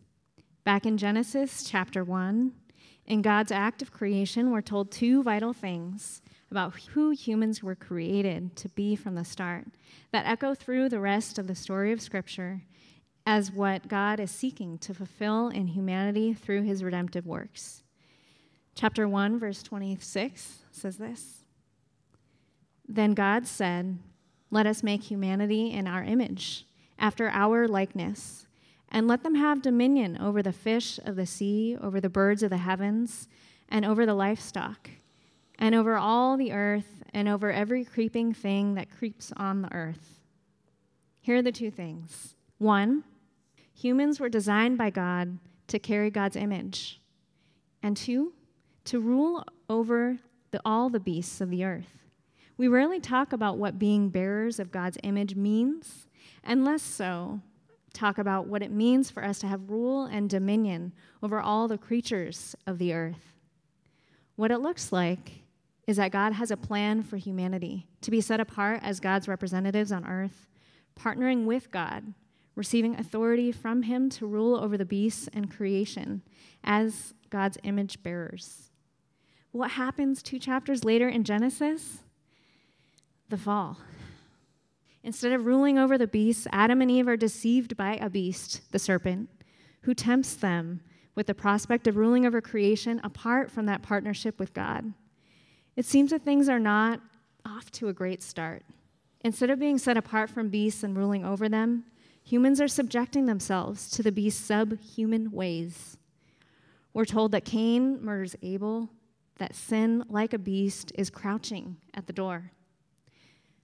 Back 0.64 0.86
in 0.86 0.96
Genesis 0.96 1.64
chapter 1.64 2.04
1, 2.04 2.52
in 3.06 3.22
God's 3.22 3.50
act 3.50 3.82
of 3.82 3.92
creation, 3.92 4.50
we're 4.50 4.60
told 4.60 4.90
two 4.90 5.22
vital 5.22 5.52
things 5.52 6.22
about 6.50 6.74
who 6.94 7.10
humans 7.10 7.62
were 7.62 7.74
created 7.74 8.54
to 8.56 8.68
be 8.70 8.94
from 8.94 9.14
the 9.14 9.24
start 9.24 9.66
that 10.12 10.26
echo 10.26 10.54
through 10.54 10.88
the 10.88 11.00
rest 11.00 11.38
of 11.38 11.46
the 11.46 11.54
story 11.54 11.92
of 11.92 12.00
Scripture 12.00 12.62
as 13.26 13.50
what 13.50 13.88
God 13.88 14.20
is 14.20 14.30
seeking 14.30 14.78
to 14.78 14.94
fulfill 14.94 15.48
in 15.48 15.68
humanity 15.68 16.34
through 16.34 16.62
his 16.62 16.84
redemptive 16.84 17.26
works. 17.26 17.82
Chapter 18.74 19.08
1, 19.08 19.38
verse 19.38 19.62
26 19.62 20.58
says 20.70 20.96
this 20.96 21.42
then 22.88 23.14
God 23.14 23.46
said, 23.46 23.98
Let 24.50 24.66
us 24.66 24.82
make 24.82 25.04
humanity 25.04 25.70
in 25.70 25.86
our 25.86 26.02
image, 26.02 26.66
after 26.98 27.28
our 27.28 27.66
likeness, 27.66 28.46
and 28.88 29.08
let 29.08 29.22
them 29.22 29.34
have 29.34 29.62
dominion 29.62 30.18
over 30.18 30.42
the 30.42 30.52
fish 30.52 30.98
of 31.04 31.16
the 31.16 31.26
sea, 31.26 31.76
over 31.80 32.00
the 32.00 32.08
birds 32.08 32.42
of 32.42 32.50
the 32.50 32.58
heavens, 32.58 33.28
and 33.68 33.84
over 33.84 34.04
the 34.04 34.14
livestock, 34.14 34.90
and 35.58 35.74
over 35.74 35.96
all 35.96 36.36
the 36.36 36.52
earth, 36.52 37.02
and 37.14 37.28
over 37.28 37.50
every 37.50 37.84
creeping 37.84 38.32
thing 38.32 38.74
that 38.74 38.90
creeps 38.90 39.32
on 39.36 39.62
the 39.62 39.72
earth. 39.72 40.20
Here 41.20 41.36
are 41.36 41.42
the 41.42 41.52
two 41.52 41.70
things. 41.70 42.34
One, 42.58 43.04
humans 43.74 44.20
were 44.20 44.28
designed 44.28 44.76
by 44.76 44.90
God 44.90 45.38
to 45.68 45.78
carry 45.78 46.10
God's 46.10 46.36
image. 46.36 47.00
And 47.82 47.96
two, 47.96 48.32
to 48.84 49.00
rule 49.00 49.44
over 49.68 50.18
the, 50.50 50.60
all 50.64 50.88
the 50.88 51.00
beasts 51.00 51.40
of 51.40 51.50
the 51.50 51.64
earth. 51.64 51.98
We 52.56 52.68
rarely 52.68 53.00
talk 53.00 53.32
about 53.32 53.58
what 53.58 53.78
being 53.78 54.10
bearers 54.10 54.60
of 54.60 54.70
God's 54.70 54.98
image 55.02 55.34
means, 55.34 56.06
and 56.44 56.64
less 56.64 56.82
so 56.82 57.40
talk 57.92 58.18
about 58.18 58.46
what 58.46 58.62
it 58.62 58.70
means 58.70 59.10
for 59.10 59.24
us 59.24 59.38
to 59.40 59.46
have 59.46 59.70
rule 59.70 60.04
and 60.04 60.30
dominion 60.30 60.92
over 61.22 61.40
all 61.40 61.68
the 61.68 61.78
creatures 61.78 62.56
of 62.66 62.78
the 62.78 62.92
earth. 62.92 63.34
What 64.36 64.50
it 64.50 64.58
looks 64.58 64.92
like 64.92 65.42
is 65.86 65.98
that 65.98 66.10
God 66.10 66.32
has 66.32 66.50
a 66.50 66.56
plan 66.56 67.02
for 67.02 67.16
humanity 67.16 67.86
to 68.00 68.10
be 68.10 68.20
set 68.20 68.40
apart 68.40 68.80
as 68.82 69.00
God's 69.00 69.28
representatives 69.28 69.92
on 69.92 70.06
earth, 70.06 70.46
partnering 70.98 71.44
with 71.44 71.70
God, 71.70 72.14
receiving 72.54 72.94
authority 72.94 73.52
from 73.52 73.82
Him 73.82 74.08
to 74.10 74.26
rule 74.26 74.56
over 74.56 74.78
the 74.78 74.84
beasts 74.84 75.28
and 75.32 75.54
creation 75.54 76.22
as 76.64 77.12
God's 77.28 77.58
image 77.62 78.02
bearers. 78.02 78.70
What 79.50 79.72
happens 79.72 80.22
two 80.22 80.38
chapters 80.38 80.84
later 80.84 81.08
in 81.08 81.24
Genesis? 81.24 81.98
the 83.32 83.38
fall. 83.38 83.78
Instead 85.04 85.32
of 85.32 85.46
ruling 85.46 85.78
over 85.78 85.98
the 85.98 86.06
beasts, 86.06 86.46
Adam 86.52 86.80
and 86.80 86.90
Eve 86.90 87.08
are 87.08 87.16
deceived 87.16 87.76
by 87.76 87.96
a 87.96 88.08
beast, 88.08 88.60
the 88.70 88.78
serpent, 88.78 89.28
who 89.82 89.94
tempts 89.94 90.34
them 90.34 90.80
with 91.14 91.26
the 91.26 91.34
prospect 91.34 91.86
of 91.86 91.96
ruling 91.96 92.24
over 92.24 92.40
creation 92.40 93.00
apart 93.02 93.50
from 93.50 93.66
that 93.66 93.82
partnership 93.82 94.38
with 94.38 94.54
God. 94.54 94.92
It 95.76 95.84
seems 95.84 96.10
that 96.10 96.22
things 96.22 96.48
are 96.48 96.60
not 96.60 97.00
off 97.44 97.70
to 97.72 97.88
a 97.88 97.92
great 97.92 98.22
start. 98.22 98.62
Instead 99.22 99.50
of 99.50 99.58
being 99.58 99.78
set 99.78 99.96
apart 99.96 100.30
from 100.30 100.48
beasts 100.48 100.82
and 100.82 100.96
ruling 100.96 101.24
over 101.24 101.48
them, 101.48 101.84
humans 102.22 102.60
are 102.60 102.68
subjecting 102.68 103.26
themselves 103.26 103.90
to 103.90 104.02
the 104.02 104.12
beast's 104.12 104.44
subhuman 104.44 105.30
ways. 105.32 105.96
We're 106.94 107.04
told 107.04 107.32
that 107.32 107.44
Cain 107.44 108.02
murders 108.04 108.36
Abel, 108.42 108.90
that 109.38 109.54
sin, 109.54 110.04
like 110.08 110.32
a 110.32 110.38
beast, 110.38 110.92
is 110.94 111.10
crouching 111.10 111.78
at 111.94 112.06
the 112.06 112.12
door. 112.12 112.52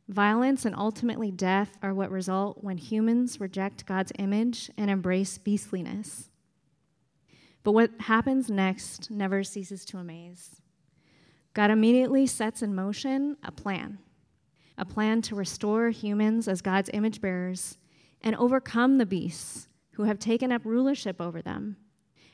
Violence 0.08 0.64
and 0.64 0.74
ultimately 0.74 1.30
death 1.30 1.76
are 1.82 1.92
what 1.92 2.10
result 2.10 2.64
when 2.64 2.78
humans 2.78 3.40
reject 3.40 3.84
God's 3.84 4.12
image 4.18 4.70
and 4.78 4.90
embrace 4.90 5.36
beastliness. 5.36 6.30
But 7.62 7.72
what 7.72 7.90
happens 8.00 8.50
next 8.50 9.10
never 9.10 9.44
ceases 9.44 9.84
to 9.86 9.98
amaze. 9.98 10.62
God 11.52 11.70
immediately 11.70 12.26
sets 12.26 12.62
in 12.62 12.74
motion 12.74 13.36
a 13.42 13.52
plan 13.52 13.98
a 14.78 14.84
plan 14.84 15.20
to 15.20 15.34
restore 15.34 15.90
humans 15.90 16.46
as 16.46 16.62
God's 16.62 16.88
image 16.92 17.20
bearers 17.20 17.78
and 18.20 18.36
overcome 18.36 18.98
the 18.98 19.06
beasts 19.06 19.66
who 19.94 20.04
have 20.04 20.20
taken 20.20 20.52
up 20.52 20.64
rulership 20.64 21.20
over 21.20 21.42
them. 21.42 21.76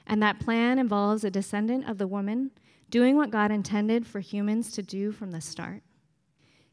And 0.07 0.23
that 0.23 0.41
plan 0.41 0.79
involves 0.79 1.25
a 1.25 1.31
descendant 1.31 1.89
of 1.89 1.97
the 1.97 2.07
woman 2.07 2.51
doing 2.91 3.17
what 3.17 3.31
God 3.31 3.51
intended 3.51 4.07
for 4.07 4.21
humans 4.21 4.73
to 4.73 4.83
do 4.83 5.11
from 5.11 5.31
the 5.31 5.41
start. 5.41 5.84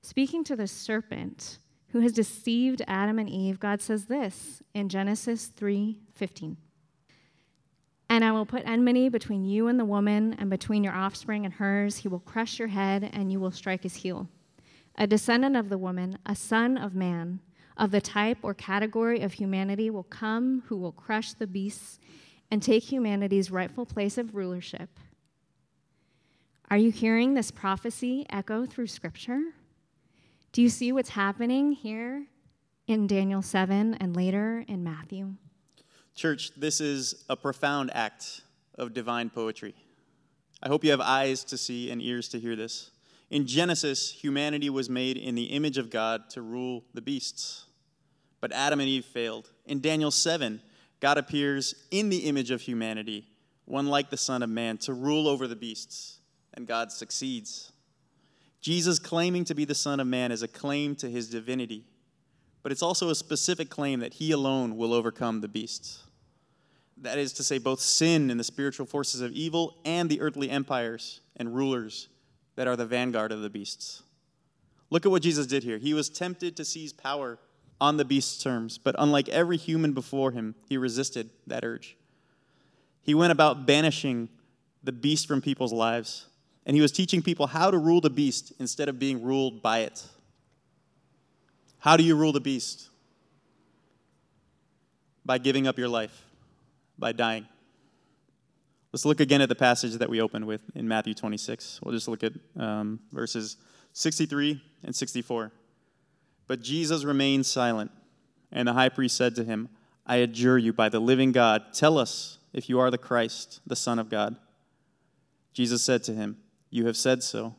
Speaking 0.01 0.43
to 0.45 0.55
the 0.55 0.67
serpent 0.67 1.59
who 1.89 1.99
has 1.99 2.13
deceived 2.13 2.81
Adam 2.87 3.19
and 3.19 3.29
Eve, 3.29 3.59
God 3.59 3.81
says 3.81 4.05
this 4.05 4.63
in 4.73 4.89
Genesis 4.89 5.47
3:15. 5.47 6.57
And 8.09 8.25
I 8.25 8.31
will 8.31 8.45
put 8.45 8.63
enmity 8.65 9.09
between 9.09 9.45
you 9.45 9.67
and 9.67 9.79
the 9.79 9.85
woman, 9.85 10.33
and 10.33 10.49
between 10.49 10.83
your 10.83 10.93
offspring 10.93 11.45
and 11.45 11.53
hers. 11.53 11.97
He 11.97 12.07
will 12.07 12.19
crush 12.19 12.59
your 12.59 12.67
head, 12.67 13.09
and 13.13 13.31
you 13.31 13.39
will 13.39 13.51
strike 13.51 13.83
his 13.83 13.95
heel. 13.95 14.27
A 14.95 15.07
descendant 15.07 15.55
of 15.55 15.69
the 15.69 15.77
woman, 15.77 16.17
a 16.25 16.35
son 16.35 16.77
of 16.77 16.93
man, 16.93 17.39
of 17.77 17.91
the 17.91 18.01
type 18.01 18.39
or 18.41 18.53
category 18.53 19.21
of 19.21 19.33
humanity 19.33 19.89
will 19.89 20.03
come 20.03 20.63
who 20.67 20.77
will 20.77 20.91
crush 20.91 21.33
the 21.33 21.47
beasts 21.47 21.99
and 22.49 22.61
take 22.61 22.91
humanity's 22.91 23.49
rightful 23.49 23.85
place 23.85 24.17
of 24.17 24.35
rulership. 24.35 24.99
Are 26.69 26.77
you 26.77 26.91
hearing 26.91 27.33
this 27.33 27.51
prophecy 27.51 28.25
echo 28.29 28.65
through 28.65 28.87
Scripture? 28.87 29.53
Do 30.53 30.61
you 30.61 30.67
see 30.67 30.91
what's 30.91 31.11
happening 31.11 31.71
here 31.71 32.25
in 32.85 33.07
Daniel 33.07 33.41
7 33.41 33.93
and 33.93 34.13
later 34.13 34.65
in 34.67 34.83
Matthew? 34.83 35.35
Church, 36.13 36.51
this 36.57 36.81
is 36.81 37.23
a 37.29 37.37
profound 37.37 37.89
act 37.93 38.41
of 38.75 38.93
divine 38.93 39.29
poetry. 39.29 39.73
I 40.61 40.67
hope 40.67 40.83
you 40.83 40.91
have 40.91 40.99
eyes 40.99 41.45
to 41.45 41.57
see 41.57 41.89
and 41.89 42.01
ears 42.01 42.27
to 42.29 42.39
hear 42.39 42.57
this. 42.57 42.91
In 43.29 43.47
Genesis, 43.47 44.11
humanity 44.11 44.69
was 44.69 44.89
made 44.89 45.15
in 45.15 45.35
the 45.35 45.45
image 45.45 45.77
of 45.77 45.89
God 45.89 46.29
to 46.31 46.41
rule 46.41 46.83
the 46.93 47.01
beasts. 47.01 47.67
But 48.41 48.51
Adam 48.51 48.81
and 48.81 48.89
Eve 48.89 49.05
failed. 49.05 49.51
In 49.65 49.79
Daniel 49.79 50.11
7, 50.11 50.61
God 50.99 51.17
appears 51.17 51.75
in 51.91 52.09
the 52.09 52.27
image 52.27 52.51
of 52.51 52.59
humanity, 52.59 53.25
one 53.63 53.87
like 53.87 54.09
the 54.09 54.17
Son 54.17 54.43
of 54.43 54.49
Man, 54.49 54.77
to 54.79 54.93
rule 54.93 55.29
over 55.29 55.47
the 55.47 55.55
beasts, 55.55 56.19
and 56.53 56.67
God 56.67 56.91
succeeds. 56.91 57.70
Jesus 58.61 58.99
claiming 58.99 59.43
to 59.45 59.55
be 59.55 59.65
the 59.65 59.75
Son 59.75 59.99
of 59.99 60.07
Man 60.07 60.31
is 60.31 60.43
a 60.43 60.47
claim 60.47 60.95
to 60.97 61.09
his 61.09 61.29
divinity, 61.29 61.83
but 62.61 62.71
it's 62.71 62.83
also 62.83 63.09
a 63.09 63.15
specific 63.15 63.69
claim 63.69 63.99
that 63.99 64.15
he 64.15 64.31
alone 64.31 64.77
will 64.77 64.93
overcome 64.93 65.41
the 65.41 65.47
beasts. 65.47 66.03
That 66.97 67.17
is 67.17 67.33
to 67.33 67.43
say, 67.43 67.57
both 67.57 67.79
sin 67.79 68.29
and 68.29 68.39
the 68.39 68.43
spiritual 68.43 68.85
forces 68.85 69.21
of 69.21 69.31
evil 69.31 69.77
and 69.83 70.07
the 70.07 70.21
earthly 70.21 70.51
empires 70.51 71.21
and 71.35 71.55
rulers 71.55 72.07
that 72.55 72.67
are 72.67 72.75
the 72.75 72.85
vanguard 72.85 73.31
of 73.31 73.41
the 73.41 73.49
beasts. 73.49 74.03
Look 74.91 75.07
at 75.07 75.11
what 75.11 75.23
Jesus 75.23 75.47
did 75.47 75.63
here. 75.63 75.79
He 75.79 75.95
was 75.95 76.09
tempted 76.09 76.55
to 76.57 76.65
seize 76.65 76.93
power 76.93 77.39
on 77.79 77.97
the 77.97 78.05
beast's 78.05 78.43
terms, 78.43 78.77
but 78.77 78.93
unlike 78.99 79.27
every 79.29 79.57
human 79.57 79.93
before 79.93 80.31
him, 80.31 80.53
he 80.69 80.77
resisted 80.77 81.31
that 81.47 81.65
urge. 81.65 81.97
He 83.01 83.15
went 83.15 83.31
about 83.31 83.65
banishing 83.65 84.29
the 84.83 84.91
beast 84.91 85.27
from 85.27 85.41
people's 85.41 85.73
lives, 85.73 86.27
and 86.65 86.75
he 86.75 86.81
was 86.81 86.91
teaching 86.91 87.21
people 87.21 87.47
how 87.47 87.71
to 87.71 87.77
rule 87.77 88.01
the 88.01 88.09
beast 88.09 88.53
instead 88.59 88.89
of 88.89 88.99
being 88.99 89.21
ruled 89.21 89.61
by 89.61 89.79
it. 89.79 90.03
How 91.79 91.97
do 91.97 92.03
you 92.03 92.15
rule 92.15 92.31
the 92.31 92.39
beast? 92.39 92.89
By 95.25 95.37
giving 95.37 95.67
up 95.67 95.77
your 95.77 95.87
life, 95.87 96.25
by 96.97 97.11
dying. 97.11 97.47
Let's 98.91 99.05
look 99.05 99.19
again 99.19 99.41
at 99.41 99.49
the 99.49 99.55
passage 99.55 99.93
that 99.93 100.09
we 100.09 100.21
opened 100.21 100.45
with 100.45 100.61
in 100.75 100.87
Matthew 100.87 101.13
26. 101.13 101.79
We'll 101.83 101.93
just 101.93 102.07
look 102.07 102.23
at 102.23 102.33
um, 102.57 102.99
verses 103.11 103.57
63 103.93 104.61
and 104.83 104.95
64. 104.95 105.51
But 106.47 106.61
Jesus 106.61 107.05
remained 107.05 107.45
silent, 107.45 107.89
and 108.51 108.67
the 108.67 108.73
high 108.73 108.89
priest 108.89 109.15
said 109.15 109.35
to 109.35 109.43
him, 109.43 109.69
I 110.05 110.17
adjure 110.17 110.57
you 110.57 110.73
by 110.73 110.89
the 110.89 110.99
living 110.99 111.31
God, 111.31 111.73
tell 111.73 111.97
us 111.97 112.39
if 112.53 112.67
you 112.67 112.79
are 112.79 112.91
the 112.91 112.97
Christ, 112.97 113.61
the 113.65 113.75
Son 113.75 113.97
of 113.97 114.09
God. 114.09 114.35
Jesus 115.53 115.81
said 115.83 116.03
to 116.03 116.13
him, 116.13 116.37
You 116.71 116.87
have 116.87 116.97
said 116.97 117.21
so. 117.21 117.53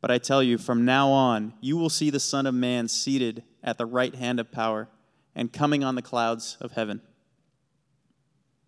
But 0.00 0.10
I 0.10 0.18
tell 0.18 0.42
you, 0.42 0.56
from 0.56 0.84
now 0.84 1.10
on, 1.10 1.52
you 1.60 1.76
will 1.76 1.90
see 1.90 2.08
the 2.08 2.18
Son 2.18 2.46
of 2.46 2.54
Man 2.54 2.88
seated 2.88 3.42
at 3.62 3.76
the 3.76 3.86
right 3.86 4.14
hand 4.14 4.40
of 4.40 4.50
power 4.50 4.88
and 5.34 5.52
coming 5.52 5.84
on 5.84 5.94
the 5.94 6.02
clouds 6.02 6.56
of 6.60 6.72
heaven. 6.72 7.02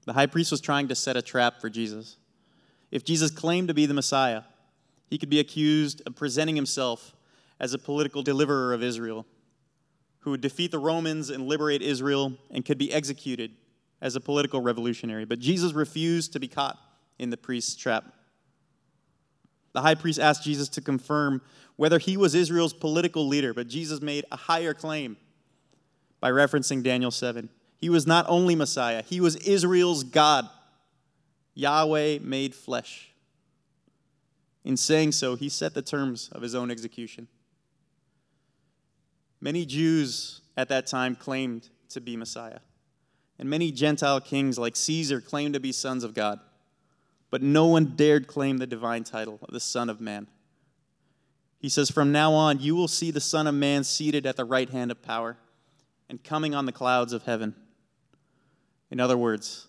The 0.05 0.13
high 0.13 0.27
priest 0.27 0.51
was 0.51 0.61
trying 0.61 0.89
to 0.89 0.95
set 0.95 1.17
a 1.17 1.23
trap 1.23 1.61
for 1.61 1.71
Jesus. 1.71 2.19
If 2.91 3.05
Jesus 3.05 3.31
claimed 3.31 3.69
to 3.69 3.75
be 3.75 3.87
the 3.87 3.95
Messiah, 3.95 4.43
he 5.09 5.19
could 5.19 5.31
be 5.31 5.41
accused 5.41 6.03
of 6.07 6.15
presenting 6.15 6.57
himself 6.57 7.15
as 7.59 7.73
a 7.73 7.79
political 7.79 8.23
deliverer 8.23 8.75
of 8.75 8.83
Israel 8.83 9.27
who 10.21 10.31
would 10.31 10.41
defeat 10.41 10.71
the 10.71 10.79
Romans 10.79 11.31
and 11.31 11.47
liberate 11.47 11.83
Israel 11.83 12.33
and 12.51 12.65
could 12.65 12.79
be 12.79 12.93
executed 12.93 13.53
as 14.01 14.17
a 14.17 14.21
political 14.21 14.61
revolutionary. 14.61 15.25
But 15.25 15.39
Jesus 15.39 15.73
refused 15.73 16.33
to 16.33 16.41
be 16.41 16.49
caught 16.49 16.79
in 17.19 17.31
the 17.31 17.37
priest's 17.37 17.77
trap. 17.77 18.05
The 19.75 19.83
high 19.83 19.97
priest 19.97 20.19
asked 20.19 20.45
Jesus 20.45 20.69
to 20.71 20.81
confirm 20.81 21.43
whether 21.77 21.99
he 21.99 22.17
was 22.17 22.35
Israel's 22.35 22.73
political 22.73 23.27
leader, 23.27 23.53
but 23.53 23.69
Jesus 23.69 24.01
made 24.01 24.25
a 24.33 24.37
higher 24.37 24.73
claim 24.73 25.17
by 26.21 26.31
referencing 26.31 26.83
Daniel 26.83 27.11
7. 27.11 27.51
He 27.77 27.91
was 27.91 28.07
not 28.07 28.25
only 28.29 28.55
Messiah, 28.55 29.03
he 29.03 29.21
was 29.21 29.37
Israel's 29.37 30.05
God, 30.05 30.49
Yahweh 31.55 32.21
made 32.23 32.55
flesh. 32.55 33.11
In 34.65 34.77
saying 34.77 35.13
so, 35.13 35.35
he 35.35 35.49
set 35.49 35.75
the 35.75 35.83
terms 35.83 36.31
of 36.33 36.41
his 36.41 36.55
own 36.55 36.71
execution. 36.71 37.29
Many 39.41 39.67
Jews 39.67 40.41
at 40.57 40.69
that 40.71 40.87
time 40.87 41.17
claimed 41.17 41.69
to 41.91 42.01
be 42.01 42.17
Messiah, 42.17 42.61
and 43.39 43.51
many 43.51 43.73
Gentile 43.73 44.21
kings 44.21 44.57
like 44.57 44.77
Caesar 44.77 45.21
claimed 45.21 45.55
to 45.55 45.61
be 45.61 45.73
sons 45.73 46.05
of 46.05 46.15
God, 46.15 46.39
but 47.35 47.43
no 47.43 47.67
one 47.67 47.97
dared 47.97 48.29
claim 48.29 48.59
the 48.59 48.67
divine 48.69 49.03
title 49.03 49.41
of 49.43 49.53
the 49.53 49.59
Son 49.59 49.91
of 49.91 50.01
Man. 50.01 50.29
He 51.59 51.69
says, 51.69 51.91
From 51.91 52.13
now 52.13 52.33
on, 52.33 52.61
you 52.61 52.77
will 52.77 52.87
see 52.87 53.11
the 53.11 53.21
Son 53.21 53.49
of 53.49 53.57
Man 53.57 53.83
seated 53.83 54.25
at 54.25 54.37
the 54.37 54.45
right 54.45 54.71
hand 54.71 54.93
of 54.93 55.03
power 55.03 55.37
and 56.09 56.23
coming 56.23 56.55
on 56.55 56.65
the 56.65 56.71
clouds 56.71 57.13
of 57.13 57.25
heaven. 57.25 57.57
In 58.89 59.01
other 59.01 59.17
words, 59.17 59.67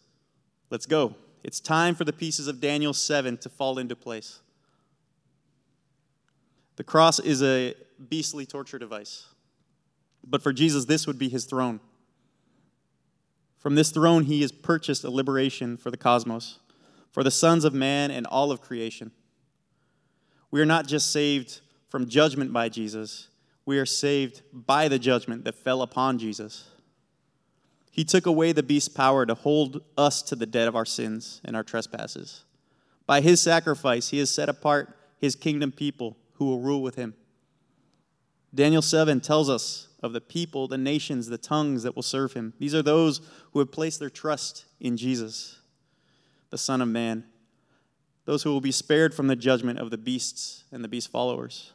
let's 0.69 0.85
go. 0.85 1.15
It's 1.43 1.59
time 1.59 1.95
for 1.95 2.03
the 2.03 2.13
pieces 2.13 2.47
of 2.47 2.61
Daniel 2.61 2.93
7 2.93 3.35
to 3.37 3.49
fall 3.49 3.79
into 3.79 3.95
place. 3.95 4.41
The 6.75 6.83
cross 6.83 7.17
is 7.17 7.41
a 7.41 7.73
beastly 8.09 8.45
torture 8.45 8.77
device, 8.77 9.25
but 10.23 10.43
for 10.43 10.53
Jesus, 10.53 10.85
this 10.85 11.07
would 11.07 11.17
be 11.17 11.29
his 11.29 11.45
throne. 11.45 11.79
From 13.57 13.73
this 13.73 13.89
throne, 13.89 14.25
he 14.25 14.41
has 14.41 14.51
purchased 14.51 15.03
a 15.03 15.09
liberation 15.09 15.77
for 15.77 15.89
the 15.89 15.97
cosmos, 15.97 16.59
for 17.15 17.23
the 17.23 17.31
sons 17.31 17.63
of 17.63 17.73
man 17.73 18.11
and 18.11 18.27
all 18.27 18.51
of 18.51 18.59
creation. 18.59 19.09
We 20.51 20.59
are 20.59 20.65
not 20.65 20.85
just 20.85 21.13
saved 21.13 21.61
from 21.87 22.09
judgment 22.09 22.51
by 22.51 22.67
Jesus, 22.67 23.29
we 23.65 23.79
are 23.79 23.85
saved 23.85 24.41
by 24.51 24.89
the 24.89 24.99
judgment 24.99 25.45
that 25.45 25.55
fell 25.55 25.81
upon 25.81 26.19
Jesus. 26.19 26.65
He 27.89 28.03
took 28.03 28.25
away 28.25 28.51
the 28.51 28.63
beast's 28.63 28.89
power 28.89 29.25
to 29.25 29.33
hold 29.33 29.81
us 29.97 30.21
to 30.23 30.35
the 30.35 30.45
debt 30.45 30.67
of 30.67 30.75
our 30.75 30.83
sins 30.83 31.39
and 31.45 31.55
our 31.55 31.63
trespasses. 31.63 32.43
By 33.07 33.21
his 33.21 33.39
sacrifice, 33.39 34.09
he 34.09 34.19
has 34.19 34.29
set 34.29 34.49
apart 34.49 34.93
his 35.17 35.37
kingdom 35.37 35.71
people 35.71 36.17
who 36.33 36.43
will 36.43 36.59
rule 36.59 36.81
with 36.81 36.95
him. 36.95 37.13
Daniel 38.53 38.81
7 38.81 39.21
tells 39.21 39.49
us 39.49 39.87
of 40.03 40.11
the 40.11 40.19
people, 40.19 40.67
the 40.67 40.77
nations, 40.77 41.27
the 41.27 41.37
tongues 41.37 41.83
that 41.83 41.95
will 41.95 42.03
serve 42.03 42.33
him. 42.33 42.53
These 42.59 42.75
are 42.75 42.83
those 42.83 43.21
who 43.53 43.59
have 43.59 43.71
placed 43.71 44.01
their 44.01 44.09
trust 44.09 44.65
in 44.81 44.97
Jesus, 44.97 45.61
the 46.49 46.57
Son 46.57 46.81
of 46.81 46.87
Man, 46.87 47.25
those 48.25 48.43
who 48.43 48.51
will 48.51 48.61
be 48.61 48.71
spared 48.71 49.13
from 49.13 49.27
the 49.27 49.35
judgment 49.35 49.79
of 49.79 49.91
the 49.91 49.97
beasts 49.97 50.63
and 50.71 50.83
the 50.83 50.87
beast 50.87 51.11
followers. 51.11 51.73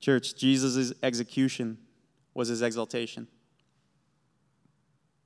Church, 0.00 0.34
Jesus' 0.34 0.92
execution 1.02 1.78
was 2.34 2.48
his 2.48 2.62
exaltation. 2.62 3.28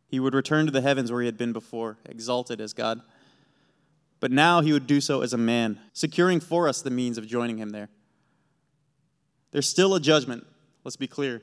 He 0.09 0.21
would 0.21 0.35
return 0.35 0.67
to 0.67 0.73
the 0.73 0.81
heavens 0.81 1.11
where 1.11 1.21
he 1.21 1.27
had 1.27 1.39
been 1.39 1.53
before, 1.53 1.99
exalted 2.07 2.61
as 2.61 2.73
God. 2.73 3.01
But 4.21 4.31
now 4.31 4.61
he 4.61 4.73
would 4.73 4.87
do 4.87 5.01
so 5.01 5.23
as 5.23 5.33
a 5.33 5.39
man, 5.39 5.81
securing 5.93 6.41
for 6.41 6.69
us 6.69 6.83
the 6.83 6.91
means 6.91 7.19
of 7.19 7.27
joining 7.27 7.59
him 7.59 7.71
there. 7.71 7.89
There's 9.51 9.69
still 9.69 9.95
a 9.95 10.01
judgment, 10.01 10.47
let's 10.83 10.97
be 10.97 11.07
clear, 11.07 11.43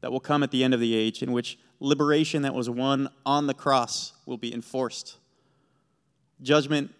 that 0.00 0.10
will 0.10 0.20
come 0.20 0.42
at 0.42 0.50
the 0.50 0.64
end 0.64 0.74
of 0.74 0.80
the 0.80 0.94
age 0.94 1.22
in 1.22 1.32
which 1.32 1.58
liberation 1.78 2.42
that 2.42 2.54
was 2.54 2.70
won 2.70 3.08
on 3.26 3.46
the 3.46 3.54
cross 3.54 4.12
will 4.26 4.38
be 4.38 4.52
enforced. 4.52 5.16
Judgment 6.42 6.92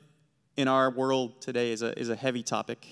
in 0.56 0.68
our 0.68 0.90
world 0.90 1.40
today 1.40 1.72
is 1.72 1.82
a, 1.82 1.98
is 1.98 2.08
a 2.08 2.16
heavy 2.16 2.42
topic. 2.42 2.86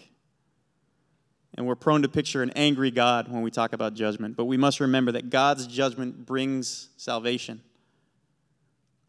And 1.54 1.66
we're 1.66 1.76
prone 1.76 2.02
to 2.02 2.08
picture 2.08 2.42
an 2.42 2.50
angry 2.50 2.90
God 2.90 3.28
when 3.28 3.42
we 3.42 3.50
talk 3.50 3.72
about 3.72 3.94
judgment. 3.94 4.36
But 4.36 4.44
we 4.46 4.56
must 4.56 4.80
remember 4.80 5.12
that 5.12 5.30
God's 5.30 5.66
judgment 5.66 6.26
brings 6.26 6.90
salvation. 6.96 7.60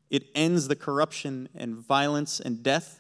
It 0.10 0.28
ends 0.36 0.68
the 0.68 0.76
corruption 0.76 1.50
and 1.56 1.76
violence 1.76 2.40
and 2.40 2.62
death, 2.62 3.00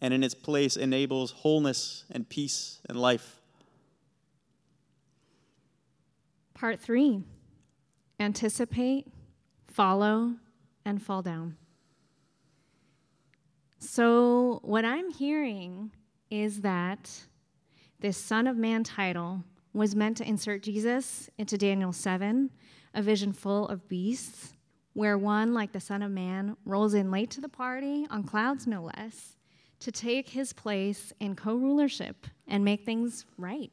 and 0.00 0.12
in 0.12 0.24
its 0.24 0.34
place 0.34 0.76
enables 0.76 1.30
wholeness 1.30 2.04
and 2.10 2.28
peace 2.28 2.80
and 2.88 3.00
life. 3.00 3.36
Part 6.54 6.80
three 6.80 7.22
anticipate, 8.18 9.06
follow, 9.68 10.34
and 10.84 11.00
fall 11.00 11.22
down. 11.22 11.56
So, 13.78 14.60
what 14.62 14.84
I'm 14.84 15.10
hearing 15.10 15.92
is 16.30 16.62
that 16.62 17.10
this 18.00 18.16
Son 18.16 18.46
of 18.46 18.56
Man 18.56 18.82
title 18.82 19.44
was 19.72 19.94
meant 19.94 20.16
to 20.16 20.28
insert 20.28 20.64
Jesus 20.64 21.30
into 21.38 21.56
Daniel 21.56 21.92
7, 21.92 22.50
a 22.94 23.02
vision 23.02 23.32
full 23.32 23.68
of 23.68 23.88
beasts 23.88 24.54
where 24.94 25.16
one, 25.16 25.54
like 25.54 25.70
the 25.70 25.78
Son 25.78 26.02
of 26.02 26.10
Man, 26.10 26.56
rolls 26.64 26.92
in 26.92 27.12
late 27.12 27.30
to 27.30 27.40
the 27.40 27.48
party, 27.48 28.04
on 28.10 28.24
clouds 28.24 28.66
no 28.66 28.82
less, 28.82 29.36
to 29.78 29.92
take 29.92 30.30
his 30.30 30.52
place 30.52 31.12
in 31.20 31.36
co 31.36 31.54
rulership 31.54 32.26
and 32.48 32.64
make 32.64 32.84
things 32.84 33.24
right. 33.36 33.70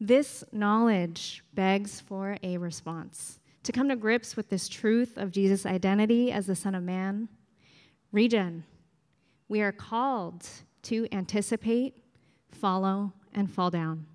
This 0.00 0.42
knowledge 0.52 1.44
begs 1.52 2.00
for 2.00 2.38
a 2.42 2.56
response. 2.56 3.40
To 3.64 3.72
come 3.72 3.90
to 3.90 3.96
grips 3.96 4.36
with 4.36 4.48
this 4.48 4.68
truth 4.68 5.18
of 5.18 5.32
Jesus' 5.32 5.66
identity 5.66 6.32
as 6.32 6.46
the 6.46 6.56
Son 6.56 6.74
of 6.74 6.82
Man, 6.82 7.28
regen, 8.12 8.64
we 9.48 9.60
are 9.60 9.72
called 9.72 10.46
to 10.82 11.06
anticipate, 11.12 11.96
follow, 12.50 13.12
and 13.34 13.50
fall 13.50 13.70
down. 13.70 14.06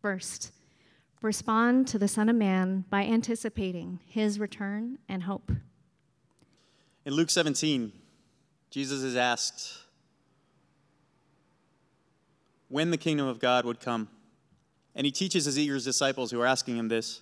First, 0.00 0.52
respond 1.22 1.88
to 1.88 1.98
the 1.98 2.08
Son 2.08 2.28
of 2.28 2.36
Man 2.36 2.84
by 2.90 3.02
anticipating 3.04 4.00
his 4.06 4.38
return 4.38 4.98
and 5.08 5.24
hope. 5.24 5.50
In 7.04 7.14
Luke 7.14 7.30
17, 7.30 7.92
Jesus 8.70 9.02
is 9.02 9.16
asked 9.16 9.78
when 12.68 12.90
the 12.90 12.98
kingdom 12.98 13.26
of 13.26 13.40
God 13.40 13.64
would 13.64 13.80
come. 13.80 14.08
And 14.94 15.04
he 15.04 15.10
teaches 15.10 15.44
his 15.44 15.58
eager 15.58 15.78
disciples 15.78 16.30
who 16.30 16.40
are 16.40 16.46
asking 16.46 16.76
him 16.76 16.88
this 16.88 17.20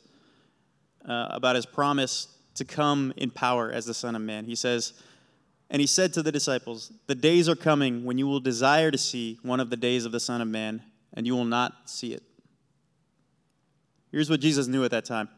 uh, 1.06 1.28
about 1.30 1.56
his 1.56 1.66
promise 1.66 2.28
to 2.54 2.64
come 2.64 3.12
in 3.16 3.30
power 3.30 3.70
as 3.70 3.86
the 3.86 3.94
Son 3.94 4.16
of 4.16 4.22
Man. 4.22 4.44
He 4.44 4.54
says, 4.54 4.94
And 5.68 5.80
he 5.80 5.86
said 5.86 6.12
to 6.14 6.22
the 6.22 6.32
disciples, 6.32 6.92
The 7.06 7.14
days 7.14 7.48
are 7.48 7.56
coming 7.56 8.04
when 8.04 8.18
you 8.18 8.26
will 8.26 8.40
desire 8.40 8.90
to 8.90 8.98
see 8.98 9.38
one 9.42 9.60
of 9.60 9.70
the 9.70 9.76
days 9.76 10.04
of 10.04 10.12
the 10.12 10.20
Son 10.20 10.40
of 10.40 10.48
Man, 10.48 10.82
and 11.12 11.26
you 11.26 11.34
will 11.34 11.44
not 11.44 11.90
see 11.90 12.12
it. 12.12 12.22
Here's 14.12 14.30
what 14.30 14.40
Jesus 14.40 14.68
knew 14.68 14.84
at 14.84 14.90
that 14.92 15.04
time 15.04 15.28